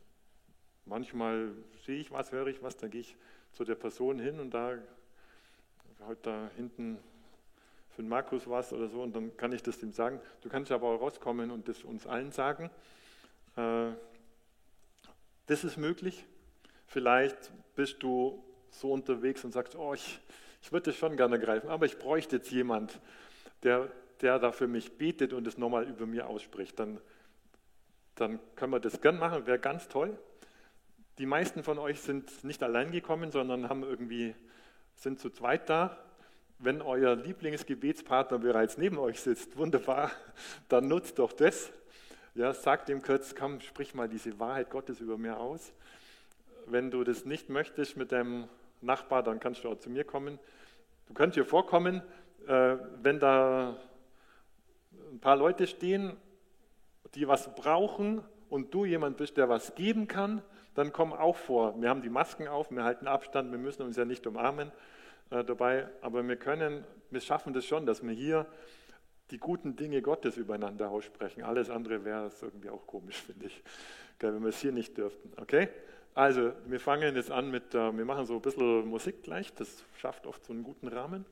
manchmal 0.85 1.53
sehe 1.85 2.01
ich 2.01 2.11
was, 2.11 2.33
höre 2.33 2.49
ich 2.49 2.63
was, 2.63 2.77
dann 2.77 2.91
gehe 2.91 3.01
ich 3.01 3.17
zu 3.53 3.65
der 3.65 3.75
Person 3.75 4.19
hin 4.19 4.41
und 4.41 4.53
da, 4.53 4.79
heute 6.07 6.23
da 6.23 6.51
hinten 6.57 6.99
für 7.91 8.03
den 8.03 8.09
Markus 8.09 8.49
was 8.49 8.73
oder 8.73 8.89
so 8.89 9.03
und 9.03 9.15
dann 9.15 9.37
kann 9.37 9.53
ich 9.53 9.63
das 9.63 9.83
ihm 9.83 9.93
sagen. 9.93 10.21
Du 10.41 10.49
kannst 10.49 10.73
aber 10.73 10.89
auch 10.89 11.01
rauskommen 11.01 11.51
und 11.51 11.69
das 11.69 11.85
uns 11.85 12.07
allen 12.07 12.33
sagen. 12.33 12.71
Äh, 13.57 13.91
das 15.47 15.65
ist 15.65 15.77
möglich. 15.77 16.25
Vielleicht 16.87 17.53
bist 17.75 18.03
du 18.03 18.43
so 18.71 18.93
unterwegs 18.93 19.45
und 19.45 19.53
sagst, 19.53 19.77
oh, 19.77 19.93
ich, 19.93 20.21
ich 20.63 20.73
würde 20.73 20.91
das 20.91 20.97
schon 20.97 21.17
gerne 21.17 21.39
greifen, 21.39 21.69
aber 21.69 21.87
ich 21.87 21.99
bräuchte 21.99 22.37
jetzt 22.37 22.51
jemand, 22.51 23.01
der, 23.63 23.91
der 24.21 24.39
da 24.39 24.53
für 24.53 24.67
mich 24.67 24.97
betet 24.97 25.33
und 25.33 25.47
es 25.47 25.59
nochmal 25.59 25.87
über 25.89 26.07
mir 26.07 26.27
ausspricht. 26.27 26.79
Dann, 26.79 26.99
dann 28.15 28.39
können 28.57 28.73
wir 28.73 28.81
das 28.81 29.01
gern 29.01 29.19
machen, 29.19 29.47
wäre 29.47 29.59
ganz 29.59 29.89
toll. 29.89 30.19
Die 31.19 31.27
meisten 31.27 31.63
von 31.63 31.79
euch 31.79 32.01
sind 32.01 32.45
nicht 32.45 32.63
allein 32.63 32.91
gekommen, 32.91 33.31
sondern 33.31 33.69
haben 33.69 33.83
irgendwie, 33.83 34.35
sind 34.95 35.21
zu 35.21 35.31
zweit 35.31 35.69
da 35.69 35.99
wenn 36.63 36.81
euer 36.81 37.17
Lieblingsgebetspartner 37.17 38.39
bereits 38.39 38.79
neben 38.79 38.97
euch 38.99 39.21
sitzt, 39.21 39.57
wunderbar, 39.57 40.13
dann 40.69 40.89
nutzt 40.89 41.19
doch 41.19 41.33
das. 41.33 41.73
Ja, 42.35 42.55
sagt 42.55 42.89
ihm 42.89 43.03
kurz, 43.03 43.35
komm, 43.35 43.61
sprich 43.61 43.95
mal 43.95 44.09
diese 44.09 44.39
Wahrheit 44.39 44.71
Gottes 44.71 45.01
über 45.01 45.19
mir 45.19 45.39
aus. 45.39 45.73
Wenn 46.67 46.91
du 46.91 47.05
das 47.05 47.25
nicht 47.27 47.51
möchtest 47.51 47.97
mit 47.97 48.13
deinem 48.13 48.49
Nachbar, 48.81 49.23
dann 49.23 49.41
kannst 49.41 49.65
du 49.65 49.69
auch 49.69 49.79
zu 49.79 49.91
mir 49.91 50.05
kommen. 50.05 50.39
Du 51.09 51.15
kannst 51.15 51.37
dir 51.37 51.45
vorkommen, 51.45 52.01
äh, 52.47 52.77
wenn 53.03 53.19
da 53.19 53.77
ein 55.11 55.19
paar 55.21 55.37
Leute 55.37 55.67
stehen, 55.67 56.17
die 57.15 57.29
was 57.29 57.55
brauchen 57.55 58.23
und 58.49 58.73
du 58.75 58.85
jemand 58.85 59.17
bist, 59.17 59.37
der 59.37 59.49
was 59.49 59.75
geben 59.75 60.09
kann, 60.09 60.43
dann 60.75 60.93
komm 60.93 61.13
auch 61.13 61.37
vor. 61.37 61.81
Wir 61.81 61.89
haben 61.89 62.03
die 62.03 62.11
Masken 62.11 62.49
auf, 62.49 62.71
wir 62.71 62.85
halten 62.85 63.07
Abstand, 63.07 63.51
wir 63.51 63.59
müssen 63.59 63.83
uns 63.83 63.97
ja 63.97 64.05
nicht 64.05 64.27
umarmen 64.27 64.73
äh, 65.31 65.45
dabei, 65.45 65.89
aber 66.01 66.27
wir 66.27 66.37
können, 66.37 66.85
wir 67.11 67.21
schaffen 67.21 67.53
das 67.53 67.65
schon, 67.65 67.87
dass 67.87 68.03
wir 68.03 68.13
hier 68.13 68.47
die 69.31 69.39
guten 69.39 69.77
Dinge 69.77 70.03
Gottes 70.03 70.37
übereinander 70.37 70.91
aussprechen. 70.91 71.43
Alles 71.43 71.71
andere 71.71 72.05
wäre 72.05 72.31
irgendwie 72.41 72.71
auch 72.71 72.87
komisch, 72.87 73.17
finde 73.27 73.47
ich, 73.47 73.63
wenn 74.21 74.43
wir 74.43 74.49
es 74.49 74.61
hier 74.61 74.73
nicht 74.73 74.97
dürften. 74.97 75.33
Okay? 75.37 75.69
Also, 76.15 76.53
wir 76.67 76.79
fangen 76.79 77.17
jetzt 77.17 77.31
an 77.31 77.51
mit, 77.51 77.75
äh, 77.75 77.97
wir 77.97 78.05
machen 78.05 78.27
so 78.27 78.35
ein 78.35 78.43
bisschen 78.43 78.87
Musik 78.87 79.23
gleich, 79.23 79.55
das 79.55 79.85
schafft 79.97 80.27
oft 80.27 80.45
so 80.45 80.53
einen 80.53 80.63
guten 80.63 80.89
Rahmen. 80.89 81.25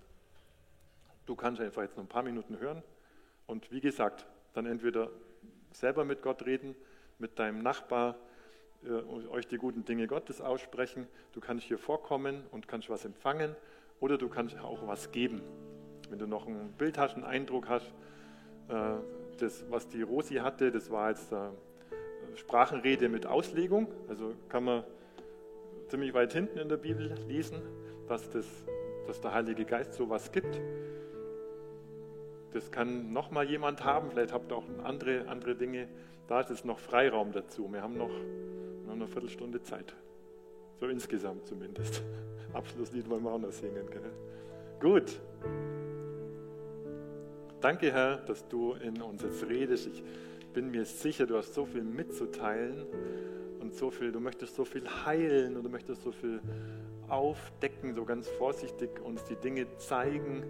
Du 1.27 1.37
kannst 1.37 1.61
einfach 1.61 1.83
jetzt 1.83 1.97
noch 1.97 2.05
ein 2.05 2.09
paar 2.09 2.23
Minuten 2.23 2.59
hören 2.59 2.83
und 3.47 3.71
wie 3.71 3.81
gesagt, 3.81 4.27
dann 4.55 4.65
entweder 4.65 5.11
selber 5.73 6.05
mit 6.05 6.23
Gott 6.23 6.47
reden, 6.47 6.75
mit 7.19 7.39
deinem 7.39 7.63
Nachbar, 7.63 8.17
äh, 8.85 9.29
euch 9.29 9.47
die 9.47 9.59
guten 9.59 9.85
Dinge 9.85 10.07
Gottes 10.07 10.41
aussprechen. 10.41 11.07
Du 11.33 11.41
kannst 11.41 11.67
hier 11.67 11.79
vorkommen 11.79 12.43
und 12.51 12.69
kannst 12.69 12.89
was 12.89 13.05
empfangen 13.05 13.55
oder 14.01 14.19
du 14.19 14.29
kannst 14.29 14.59
auch 14.59 14.87
was 14.87 15.13
geben. 15.13 15.43
Wenn 16.09 16.19
du 16.19 16.27
noch 16.27 16.47
ein 16.47 16.73
Bild 16.79 16.99
hast, 16.99 17.15
einen 17.15 17.25
Eindruck 17.25 17.69
hast, 17.69 17.93
äh, 18.69 18.95
das, 19.39 19.65
was 19.71 19.89
die 19.89 20.03
Rosi 20.03 20.37
hatte, 20.37 20.71
das 20.71 20.91
war 20.91 21.11
jetzt 21.11 21.33
äh, 21.33 21.37
Sprachenrede 22.37 23.09
mit 23.09 23.27
Auslegung. 23.27 23.89
Also 24.09 24.35
kann 24.49 24.65
man 24.65 24.85
ziemlich 25.89 26.15
weit 26.15 26.33
hinten 26.33 26.59
in 26.59 26.69
der 26.69 26.77
Bibel 26.77 27.15
lesen, 27.29 27.61
dass, 28.09 28.31
das, 28.31 28.47
dass 29.07 29.21
der 29.21 29.35
Heilige 29.35 29.65
Geist 29.65 29.95
sowas 29.95 30.33
gibt. 30.33 30.61
Das 32.53 32.71
kann 32.71 33.13
noch 33.13 33.31
mal 33.31 33.49
jemand 33.49 33.85
haben, 33.85 34.11
vielleicht 34.11 34.33
habt 34.33 34.51
ihr 34.51 34.57
auch 34.57 34.65
andere, 34.83 35.29
andere 35.29 35.55
Dinge. 35.55 35.89
Da 36.27 36.41
ist 36.41 36.51
es 36.51 36.65
noch 36.65 36.79
Freiraum 36.79 37.33
dazu. 37.33 37.73
Wir 37.73 37.83
haben 37.83 37.97
noch, 37.97 38.11
noch 38.87 38.95
eine 38.95 39.07
Viertelstunde 39.07 39.63
Zeit. 39.63 39.95
So 40.81 40.87
insgesamt 40.87 41.47
zumindest. 41.47 42.03
Abschlusslied 42.53 43.09
wollen 43.09 43.23
wir 43.23 43.33
auch 43.33 43.39
noch 43.39 43.53
singen. 43.53 43.89
Gell? 43.91 44.11
Gut. 44.81 45.21
Danke, 47.61 47.93
Herr, 47.93 48.17
dass 48.17 48.49
du 48.49 48.73
in 48.75 49.01
uns 49.03 49.23
jetzt 49.23 49.47
redest. 49.49 49.89
Ich 49.89 50.03
bin 50.53 50.71
mir 50.71 50.85
sicher, 50.85 51.27
du 51.27 51.37
hast 51.37 51.55
so 51.55 51.67
viel 51.67 51.83
mitzuteilen 51.83 52.87
und 53.61 53.75
so 53.75 53.91
viel, 53.91 54.11
du 54.11 54.21
möchtest 54.21 54.57
so 54.57 54.65
viel 54.65 54.89
heilen 55.05 55.57
und 55.57 55.65
du 55.65 55.69
möchtest 55.69 56.03
so 56.03 56.11
viel 56.11 56.41
aufdecken, 57.11 57.95
so 57.95 58.05
ganz 58.05 58.29
vorsichtig 58.29 59.01
uns 59.05 59.25
die 59.25 59.37
Dinge 59.37 59.67
zeigen. 59.77 60.45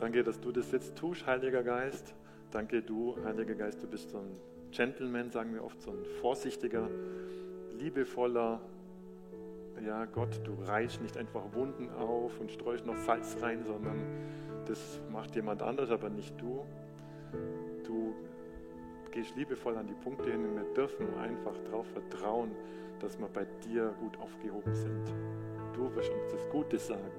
Danke, 0.00 0.24
dass 0.24 0.40
du 0.40 0.52
das 0.52 0.72
jetzt 0.72 0.96
tust, 0.96 1.26
Heiliger 1.26 1.62
Geist. 1.62 2.14
Danke, 2.50 2.82
du, 2.82 3.16
Heiliger 3.24 3.54
Geist, 3.54 3.82
du 3.82 3.86
bist 3.86 4.10
so 4.10 4.18
ein 4.18 4.36
Gentleman, 4.70 5.30
sagen 5.30 5.54
wir 5.54 5.64
oft, 5.64 5.80
so 5.80 5.90
ein 5.90 6.04
vorsichtiger, 6.20 6.88
liebevoller, 7.78 8.60
ja, 9.84 10.06
Gott, 10.06 10.40
du 10.44 10.54
reißt 10.64 11.02
nicht 11.02 11.16
einfach 11.16 11.42
Wunden 11.52 11.90
auf 11.90 12.40
und 12.40 12.50
streust 12.50 12.86
noch 12.86 12.96
Salz 12.96 13.36
rein, 13.42 13.62
sondern 13.64 13.98
das 14.66 15.00
macht 15.12 15.34
jemand 15.36 15.62
anders, 15.62 15.90
aber 15.90 16.08
nicht 16.08 16.40
du. 16.40 16.64
Du 17.84 18.14
gehst 19.10 19.36
liebevoll 19.36 19.76
an 19.76 19.86
die 19.86 19.94
Punkte 19.94 20.30
hin 20.30 20.44
und 20.44 20.56
wir 20.56 20.74
dürfen 20.74 21.06
einfach 21.18 21.56
darauf 21.64 21.86
vertrauen, 21.88 22.50
dass 23.00 23.18
wir 23.18 23.28
bei 23.28 23.46
dir 23.66 23.94
gut 24.00 24.18
aufgehoben 24.18 24.74
sind 24.74 25.12
du 25.76 25.94
wirst 25.94 26.10
uns 26.10 26.32
das 26.32 26.48
Gute 26.50 26.78
sagen. 26.78 27.12